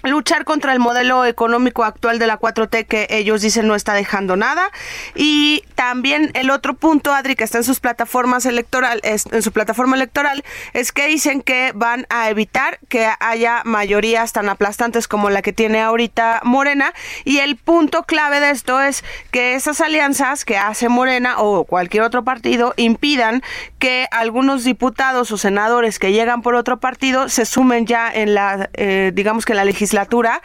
[0.05, 4.37] luchar contra el modelo económico actual de la 4T que ellos dicen no está dejando
[4.37, 4.71] nada.
[5.15, 9.97] Y también el otro punto Adri que está en sus plataformas electorales en su plataforma
[9.97, 15.43] electoral es que dicen que van a evitar que haya mayorías tan aplastantes como la
[15.43, 16.93] que tiene ahorita Morena.
[17.25, 22.03] Y el punto clave de esto es que esas alianzas que hace Morena o cualquier
[22.03, 23.43] otro partido impidan
[23.79, 28.69] que algunos diputados o senadores que llegan por otro partido se sumen ya en la
[28.75, 30.43] eh, digamos que en la legislación legislatura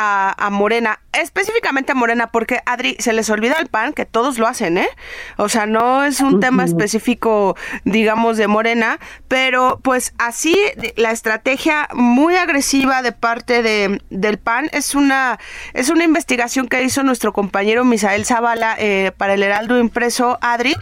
[0.00, 4.46] a, Morena, específicamente a Morena, porque Adri, se les olvida el PAN, que todos lo
[4.46, 4.88] hacen, ¿eh?
[5.36, 10.56] O sea, no es un tema específico, digamos, de Morena, pero pues así
[10.94, 15.40] la estrategia muy agresiva de parte de, del PAN es una,
[15.74, 20.76] es una investigación que hizo nuestro compañero Misael Zavala eh, para el Heraldo Impreso, Adri,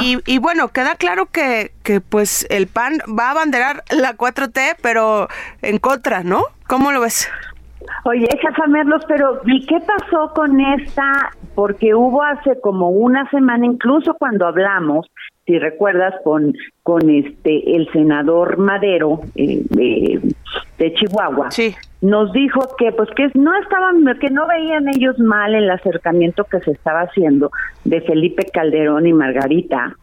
[0.00, 4.76] y, y, bueno, queda claro que, que pues el PAN va a abanderar la 4T,
[4.80, 5.28] pero
[5.60, 6.53] en contra, ¿no?
[6.66, 7.30] ¿Cómo lo ves?
[8.04, 11.32] Oye, jefa Merlos, pero ¿y qué pasó con esta?
[11.54, 15.06] Porque hubo hace como una semana, incluso cuando hablamos,
[15.46, 20.20] si recuerdas, con, con este el senador Madero eh,
[20.78, 21.74] de Chihuahua, sí.
[22.00, 26.60] nos dijo que pues que no estaban, que no veían ellos mal el acercamiento que
[26.60, 27.50] se estaba haciendo
[27.84, 29.96] de Felipe Calderón y Margarita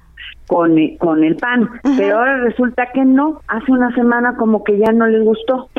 [0.47, 4.91] con, con el PAN, pero ahora resulta que no, hace una semana como que ya
[4.91, 5.69] no les gustó.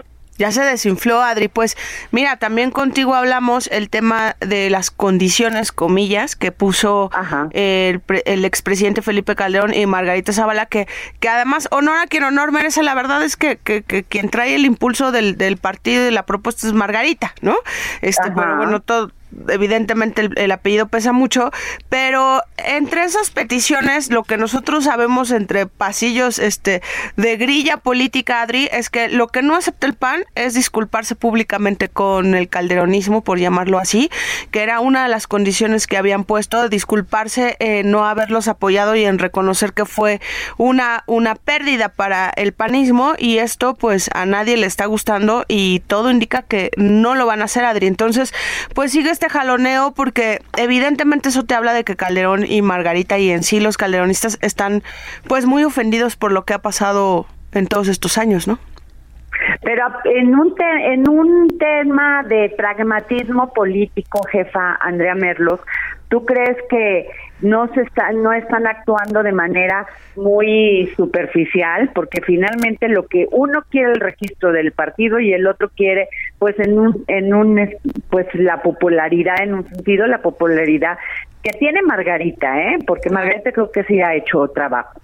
[0.43, 1.47] Ya se desinfló, Adri.
[1.47, 1.77] Pues
[2.11, 7.13] mira, también contigo hablamos el tema de las condiciones, comillas, que puso
[7.53, 10.89] el, el, expresidente Felipe Calderón y Margarita Zavala, que,
[11.21, 12.83] que además honor a quien honor merece.
[12.83, 16.27] La verdad es que, que, quien trae el impulso del, del partido y de la
[16.27, 17.55] propuesta es Margarita, ¿no?
[18.01, 19.13] Este, pero bueno, todo
[19.49, 21.51] evidentemente el, apellido pesa mucho,
[21.89, 26.83] pero entre esas peticiones, lo que nosotros sabemos entre pasillos este,
[27.17, 31.89] de grilla política, Adri, es que lo que no acepta el PAN es disculparse públicamente
[31.89, 34.11] con el calderonismo, por llamarlo así,
[34.51, 39.05] que era una de las condiciones que habían puesto, disculparse en no haberlos apoyado y
[39.05, 40.21] en reconocer que fue
[40.59, 45.81] una, una pérdida para el panismo y esto pues a nadie le está gustando y
[45.81, 47.87] todo indica que no lo van a hacer, Adri.
[47.87, 48.33] Entonces,
[48.75, 53.31] pues sigue este jaloneo porque evidentemente eso te habla de que Calderón y Margarita y
[53.31, 54.83] en sí los calderonistas están
[55.29, 58.59] pues muy ofendidos por lo que ha pasado en todos estos años, ¿no?
[59.63, 65.61] Pero en un en un tema de pragmatismo político, jefa Andrea Merlos,
[66.13, 67.09] ¿tú crees que
[67.41, 73.63] no se está, no están actuando de manera muy superficial porque finalmente lo que uno
[73.71, 77.59] quiere el registro del partido y el otro quiere pues en un en un
[78.11, 80.99] pues la popularidad en un sentido la popularidad
[81.43, 82.79] que tiene Margarita, ¿eh?
[82.87, 85.01] Porque Margarita creo que sí ha hecho trabajo.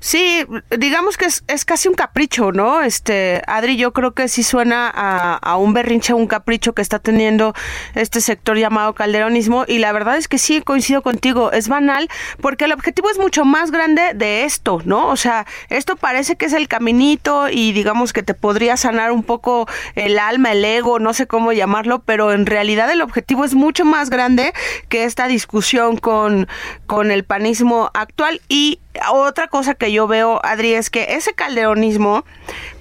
[0.00, 0.46] Sí,
[0.76, 2.82] digamos que es, es, casi un capricho, ¿no?
[2.82, 6.98] Este, Adri, yo creo que sí suena a, a, un berrinche, un capricho que está
[6.98, 7.54] teniendo
[7.94, 12.08] este sector llamado calderonismo y la verdad es que sí coincido contigo, es banal
[12.40, 15.08] porque el objetivo es mucho más grande de esto, ¿no?
[15.08, 19.22] O sea, esto parece que es el caminito y digamos que te podría sanar un
[19.22, 23.54] poco el alma, el ego, no sé cómo llamarlo, pero en realidad el objetivo es
[23.54, 24.52] mucho más grande
[24.88, 26.48] que esta discusión con,
[26.86, 28.80] con el panismo actual y
[29.12, 32.26] otra cosa que yo veo, Adri, es que ese calderonismo,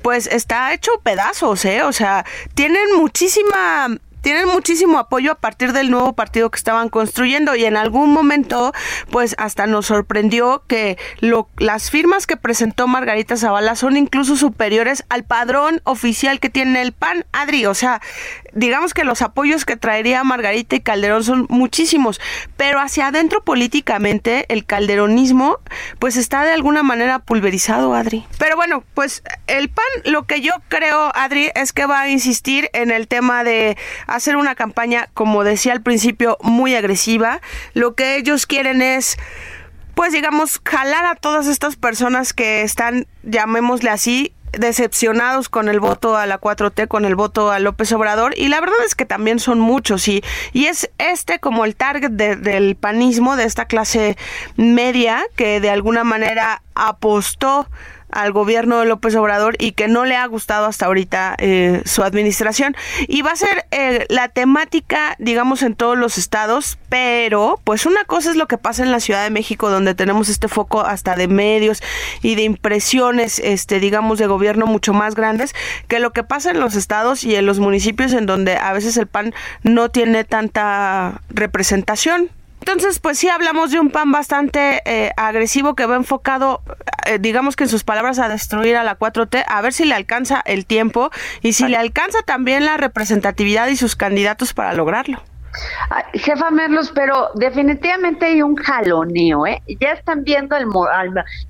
[0.01, 1.83] pues está hecho pedazos, ¿eh?
[1.83, 3.87] O sea, tienen muchísima
[4.23, 8.71] tienen muchísimo apoyo a partir del nuevo partido que estaban construyendo y en algún momento
[9.11, 15.03] pues hasta nos sorprendió que lo, las firmas que presentó Margarita Zavala son incluso superiores
[15.09, 18.01] al padrón oficial que tiene el PAN, Adri, o sea,
[18.53, 22.19] digamos que los apoyos que traería Margarita y Calderón son muchísimos,
[22.57, 25.59] pero hacia adentro políticamente el calderonismo
[25.99, 28.25] pues está de alguna manera pulverizado, Adri.
[28.37, 32.69] Pero bueno, pues el PAN lo que yo creo, Adri, es que va a insistir
[32.73, 33.77] en el tema de
[34.07, 37.41] hacer una campaña, como decía al principio, muy agresiva.
[37.73, 39.17] Lo que ellos quieren es
[39.95, 46.15] pues digamos, jalar a todas estas personas que están, llamémosle así, decepcionados con el voto
[46.17, 49.39] a la 4T, con el voto a López Obrador, y la verdad es que también
[49.39, 50.23] son muchos, y,
[50.53, 54.17] y es este como el target del panismo, de esta clase
[54.55, 57.67] media, que de alguna manera apostó
[58.13, 62.03] al gobierno de López Obrador y que no le ha gustado hasta ahorita eh, su
[62.03, 62.75] administración.
[63.07, 68.03] Y va a ser eh, la temática, digamos, en todos los estados, pero pues una
[68.05, 71.15] cosa es lo que pasa en la Ciudad de México, donde tenemos este foco hasta
[71.15, 71.81] de medios
[72.21, 75.53] y de impresiones, este, digamos, de gobierno mucho más grandes,
[75.87, 78.97] que lo que pasa en los estados y en los municipios en donde a veces
[78.97, 79.33] el PAN
[79.63, 82.29] no tiene tanta representación.
[82.65, 86.61] Entonces, pues sí hablamos de un PAN bastante eh, agresivo que va enfocado,
[87.05, 89.93] eh, digamos que en sus palabras, a destruir a la 4T, a ver si le
[89.93, 91.11] alcanza el tiempo
[91.41, 95.21] y si le alcanza también la representatividad y sus candidatos para lograrlo.
[96.13, 99.61] Jefa Merlos, pero definitivamente hay un jaloneo, ¿eh?
[99.79, 100.65] Ya están viendo el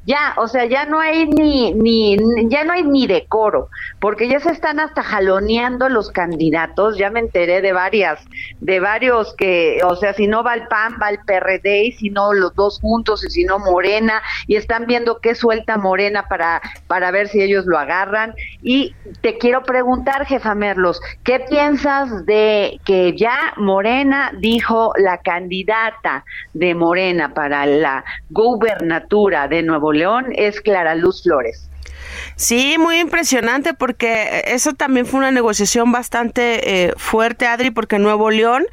[0.05, 2.17] ya, o sea, ya no hay ni, ni,
[2.49, 7.21] ya no hay ni decoro, porque ya se están hasta jaloneando los candidatos, ya me
[7.21, 8.19] enteré de varias,
[8.59, 12.09] de varios que, o sea, si no va el PAN, va el PRD, y si
[12.09, 16.61] no los dos juntos, y si no Morena, y están viendo qué suelta Morena para,
[16.87, 18.33] para ver si ellos lo agarran.
[18.61, 23.92] Y te quiero preguntar, jefa Merlos, ¿qué piensas de que ya Morena
[24.39, 31.69] dijo la candidata de Morena para la gubernatura de Nuevo León es Clara Luz Flores.
[32.35, 38.31] Sí, muy impresionante porque eso también fue una negociación bastante eh, fuerte, Adri, porque Nuevo
[38.31, 38.65] León,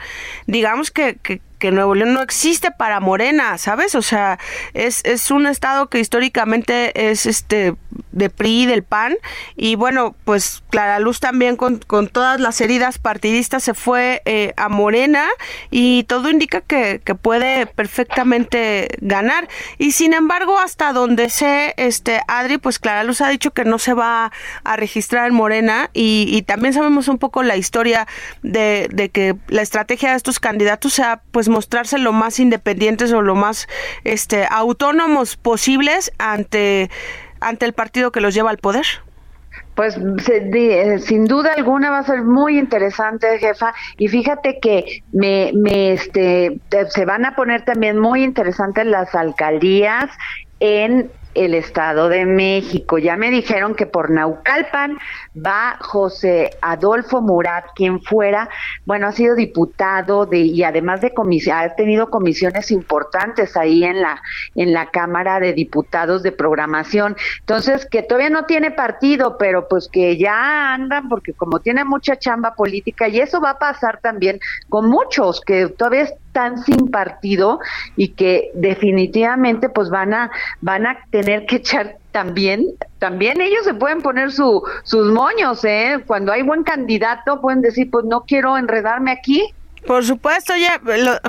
[0.47, 3.95] digamos que, que, que Nuevo León no existe para Morena, ¿sabes?
[3.95, 4.39] O sea,
[4.75, 7.75] es, es un estado que históricamente es este
[8.13, 9.17] de PRI, del PAN,
[9.57, 14.69] y bueno, pues Clara Luz también con, todas las heridas partidistas se fue eh, a
[14.69, 15.27] Morena
[15.71, 19.49] y todo indica que, que, puede perfectamente ganar.
[19.79, 23.79] Y sin embargo, hasta donde sé, este Adri, pues Clara Luz ha dicho que no
[23.79, 24.33] se va
[24.65, 28.07] a registrar en Morena y, y también sabemos un poco la historia
[28.43, 33.23] de, de que la estrategia de estos candidatos sea pues mostrarse lo más independientes o
[33.23, 33.69] lo más
[34.05, 36.91] este autónomos posibles ante
[37.41, 38.87] ante el partido que los lleva al poder.
[39.75, 39.97] Pues
[40.29, 43.73] eh, sin duda alguna va a ser muy interesante, jefa.
[43.99, 50.11] Y fíjate que me, me este, se van a poner también muy interesantes las alcaldías
[50.61, 52.99] en el Estado de México.
[52.99, 54.99] Ya me dijeron que por Naucalpan
[55.35, 58.49] va José Adolfo Murat, quien fuera,
[58.85, 64.01] bueno, ha sido diputado de, y además de comisión, ha tenido comisiones importantes ahí en
[64.03, 64.21] la,
[64.55, 67.17] en la Cámara de Diputados de Programación.
[67.41, 72.17] Entonces, que todavía no tiene partido, pero pues que ya andan, porque como tiene mucha
[72.17, 77.59] chamba política, y eso va a pasar también con muchos que todavía están sin partido
[77.97, 82.67] y que definitivamente pues van a van a tener que echar también
[83.01, 86.05] también ellos se pueden poner su, sus moños, ¿eh?
[86.07, 89.43] Cuando hay buen candidato pueden decir, pues no quiero enredarme aquí
[89.87, 90.81] por supuesto, ya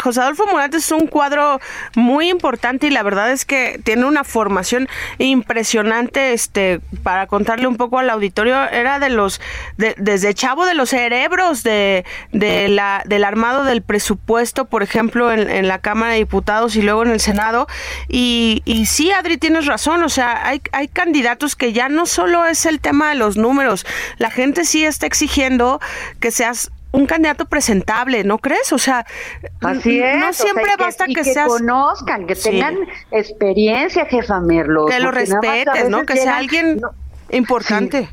[0.02, 1.60] José Adolfo Murat es un cuadro
[1.96, 4.88] muy importante y la verdad es que tiene una formación
[5.18, 6.34] impresionante.
[6.34, 9.42] Este, para contarle un poco al auditorio, era de los,
[9.78, 15.68] desde chavo de los cerebros de, de la, del armado del presupuesto, por ejemplo, en,
[15.68, 17.68] la Cámara de Diputados y luego en el Senado.
[18.08, 20.04] Y, y sí, Adri, tienes razón.
[20.04, 23.86] O sea, hay, hay candidatos que ya no solo es el tema de los números,
[24.18, 25.80] la gente sí está exigiendo
[26.20, 28.72] que seas un candidato presentable, ¿no crees?
[28.74, 29.06] O sea,
[29.62, 32.76] Así es, no siempre basta que, que, conozcan, que tengan
[33.12, 34.86] experiencia, jefa Merlo.
[34.86, 36.06] Que lo respetes, ¿no?
[36.06, 36.82] Que sea alguien
[37.30, 38.10] importante.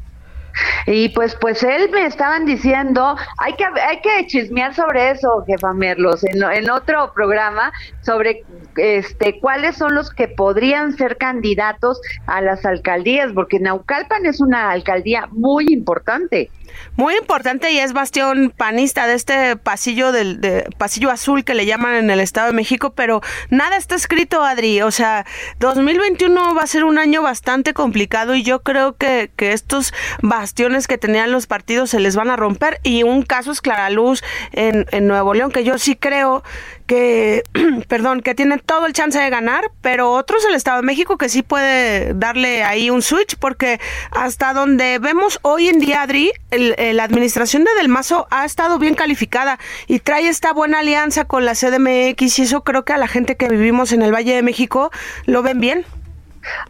[0.87, 5.73] Y pues, pues él me estaban diciendo, hay que, hay que chismear sobre eso, jefa
[5.73, 7.73] Merlos, en, en otro programa,
[8.03, 8.45] sobre
[8.77, 14.71] este, cuáles son los que podrían ser candidatos a las alcaldías, porque Naucalpan es una
[14.71, 16.51] alcaldía muy importante.
[16.97, 21.95] Muy importante y es bastión panista de este pasillo del pasillo azul que le llaman
[21.95, 24.83] en el Estado de México, pero nada está escrito, Adri.
[24.83, 25.25] O sea,
[25.61, 29.93] 2021 va a ser un año bastante complicado y yo creo que, que estos
[30.23, 34.23] bastiones que tenían los partidos se les van a romper y un caso es Claraluz
[34.53, 36.43] en, en Nuevo León, que yo sí creo
[36.89, 37.45] que,
[37.89, 41.29] perdón, que tiene todo el chance de ganar, pero otros el Estado de México que
[41.29, 43.79] sí puede darle ahí un switch, porque
[44.11, 48.95] hasta donde vemos hoy en día, Adri, la administración de Del Mazo ha estado bien
[48.95, 53.07] calificada y trae esta buena alianza con la CDMX y eso creo que a la
[53.07, 54.91] gente que vivimos en el Valle de México
[55.27, 55.85] lo ven bien.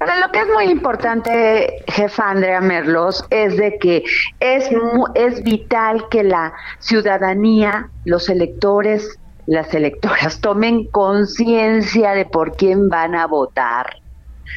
[0.00, 4.02] Ahora, lo que es muy importante, jefa Andrea Merlos, es de que
[4.40, 4.68] es,
[5.14, 9.18] es vital que la ciudadanía, los electores,
[9.48, 13.97] las electoras tomen conciencia de por quién van a votar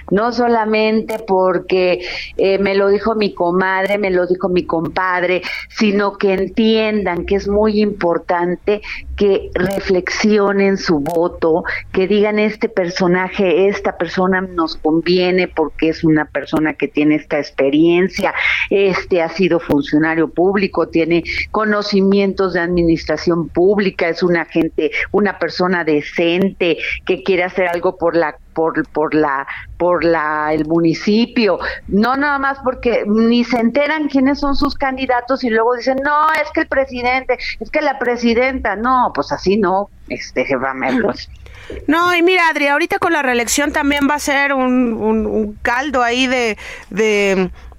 [0.10, 2.02] no solamente porque
[2.38, 7.36] eh, me lo dijo mi comadre, me lo dijo mi compadre, sino que entiendan que
[7.36, 8.82] es muy importante
[9.16, 16.26] que reflexionen su voto, que digan este personaje, esta persona nos conviene porque es una
[16.26, 18.34] persona que tiene esta experiencia,
[18.70, 25.84] este ha sido funcionario público, tiene conocimientos de administración pública, es una gente, una persona
[25.84, 29.48] decente que quiere hacer algo por la por, por la
[29.78, 35.44] por la el municipio, no nada más porque ni se enteran quiénes son sus candidatos
[35.44, 39.58] y luego dicen, "No, es que el presidente, es que la presidenta", no, pues así
[39.58, 40.74] no, este jefa
[41.88, 46.02] no, y mira, Adri, ahorita con la reelección también va a ser un, un, caldo
[46.02, 46.58] ahí de,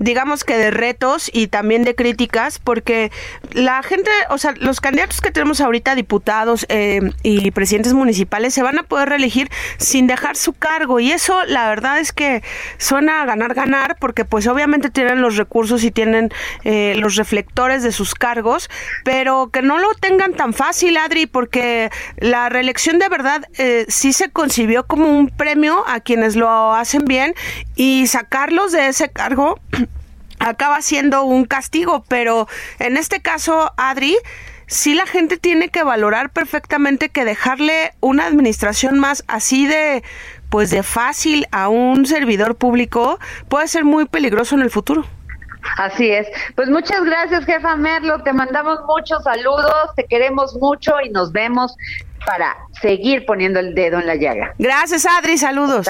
[0.02, 3.10] digamos que de retos y también de críticas, porque
[3.52, 8.62] la gente, o sea, los candidatos que tenemos ahorita, diputados eh, y presidentes municipales, se
[8.62, 11.00] van a poder reelegir sin dejar su cargo.
[11.00, 12.42] Y eso, la verdad es que
[12.78, 16.30] suena a ganar, ganar, porque pues obviamente tienen los recursos y tienen
[16.64, 18.68] eh, los reflectores de sus cargos,
[19.04, 23.46] pero que no lo tengan tan fácil, Adri, porque la reelección de verdad...
[23.58, 27.34] Eh, sí se concibió como un premio a quienes lo hacen bien
[27.76, 29.60] y sacarlos de ese cargo
[30.42, 34.16] acaba siendo un castigo, pero en este caso, Adri,
[34.66, 40.02] sí la gente tiene que valorar perfectamente que dejarle una administración más así de
[40.50, 43.18] pues de fácil a un servidor público
[43.48, 45.06] puede ser muy peligroso en el futuro.
[45.78, 46.26] Así es.
[46.56, 48.22] Pues muchas gracias, jefa Merlo.
[48.22, 51.74] Te mandamos muchos saludos, te queremos mucho y nos vemos
[52.26, 54.54] para seguir poniendo el dedo en la llaga.
[54.58, 55.38] Gracias, Adri.
[55.38, 55.86] Saludos.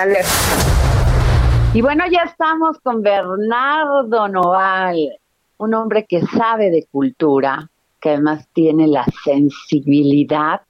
[1.75, 5.19] Y bueno, ya estamos con Bernardo Noval,
[5.57, 10.61] un hombre que sabe de cultura, que además tiene la sensibilidad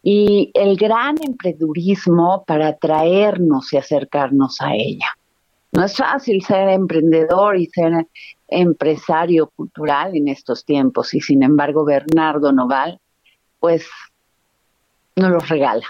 [0.00, 5.08] y el gran emprendedurismo para atraernos y acercarnos a ella.
[5.72, 8.06] No es fácil ser emprendedor y ser
[8.46, 13.00] empresario cultural en estos tiempos y sin embargo Bernardo Noval
[13.58, 13.88] pues
[15.16, 15.86] nos los regala.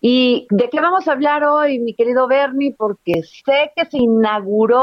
[0.00, 2.74] ¿Y de qué vamos a hablar hoy, mi querido Bernie?
[2.76, 4.82] Porque sé que se inauguró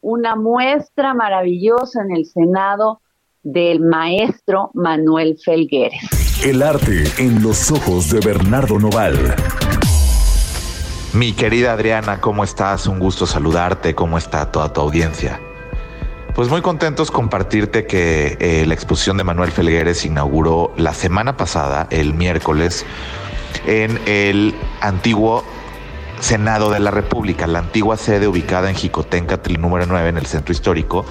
[0.00, 3.00] una muestra maravillosa en el Senado
[3.42, 6.00] del maestro Manuel Felgueres.
[6.44, 9.34] El arte en los ojos de Bernardo Noval.
[11.14, 12.86] Mi querida Adriana, ¿cómo estás?
[12.86, 13.94] Un gusto saludarte.
[13.94, 15.40] ¿Cómo está toda tu audiencia?
[16.34, 21.88] Pues muy contentos compartirte que eh, la exposición de Manuel Felgueres inauguró la semana pasada,
[21.90, 22.86] el miércoles,
[23.66, 25.44] en el antiguo
[26.20, 30.52] Senado de la República, la antigua sede ubicada en Jicotencatl número 9 en el centro
[30.52, 31.04] histórico.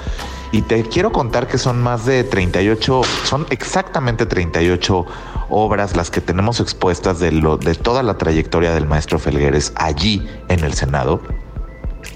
[0.51, 5.05] Y te quiero contar que son más de 38, son exactamente 38
[5.49, 10.27] obras las que tenemos expuestas de, lo, de toda la trayectoria del maestro Felgueres allí
[10.47, 11.21] en el Senado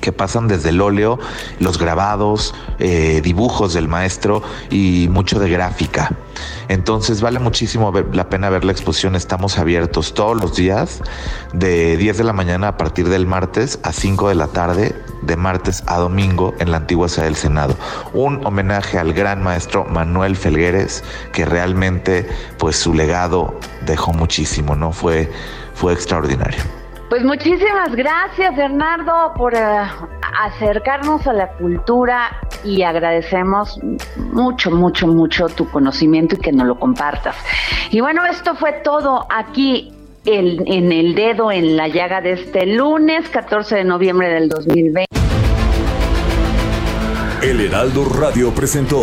[0.01, 1.19] que pasan desde el óleo,
[1.59, 6.11] los grabados, eh, dibujos del maestro y mucho de gráfica.
[6.67, 9.15] Entonces vale muchísimo la pena ver la exposición.
[9.15, 11.01] Estamos abiertos todos los días
[11.53, 15.35] de 10 de la mañana a partir del martes a 5 de la tarde, de
[15.35, 17.75] martes a domingo en la antigua sede del Senado.
[18.13, 22.27] Un homenaje al gran maestro Manuel Felgueres, que realmente
[22.57, 24.91] pues su legado dejó muchísimo, ¿no?
[24.91, 25.31] Fue,
[25.75, 26.80] fue extraordinario.
[27.11, 29.59] Pues muchísimas gracias, Bernardo, por eh,
[30.45, 33.77] acercarnos a la cultura y agradecemos
[34.31, 37.35] mucho, mucho, mucho tu conocimiento y que nos lo compartas.
[37.89, 39.91] Y bueno, esto fue todo aquí
[40.23, 45.07] en el dedo en la llaga de este lunes, 14 de noviembre del 2020.
[47.41, 49.01] El Heraldo Radio presentó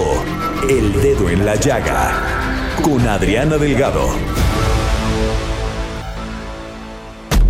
[0.66, 2.12] El Dedo en la Llaga
[2.82, 4.08] con Adriana Delgado.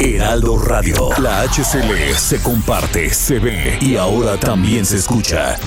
[0.01, 1.09] Heraldo Radio.
[1.19, 5.59] La HCL se comparte, se ve y ahora también se escucha.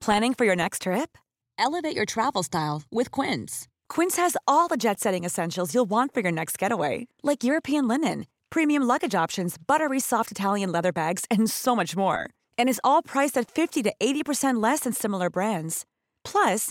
[0.00, 1.18] Planning for your next trip?
[1.58, 3.68] Elevate your travel style with Quince.
[3.90, 7.86] Quince has all the jet setting essentials you'll want for your next getaway, like European
[7.86, 12.30] linen, premium luggage options, buttery soft Italian leather bags, and so much more.
[12.56, 15.84] And is all priced at 50 to 80% less than similar brands.
[16.24, 16.70] Plus,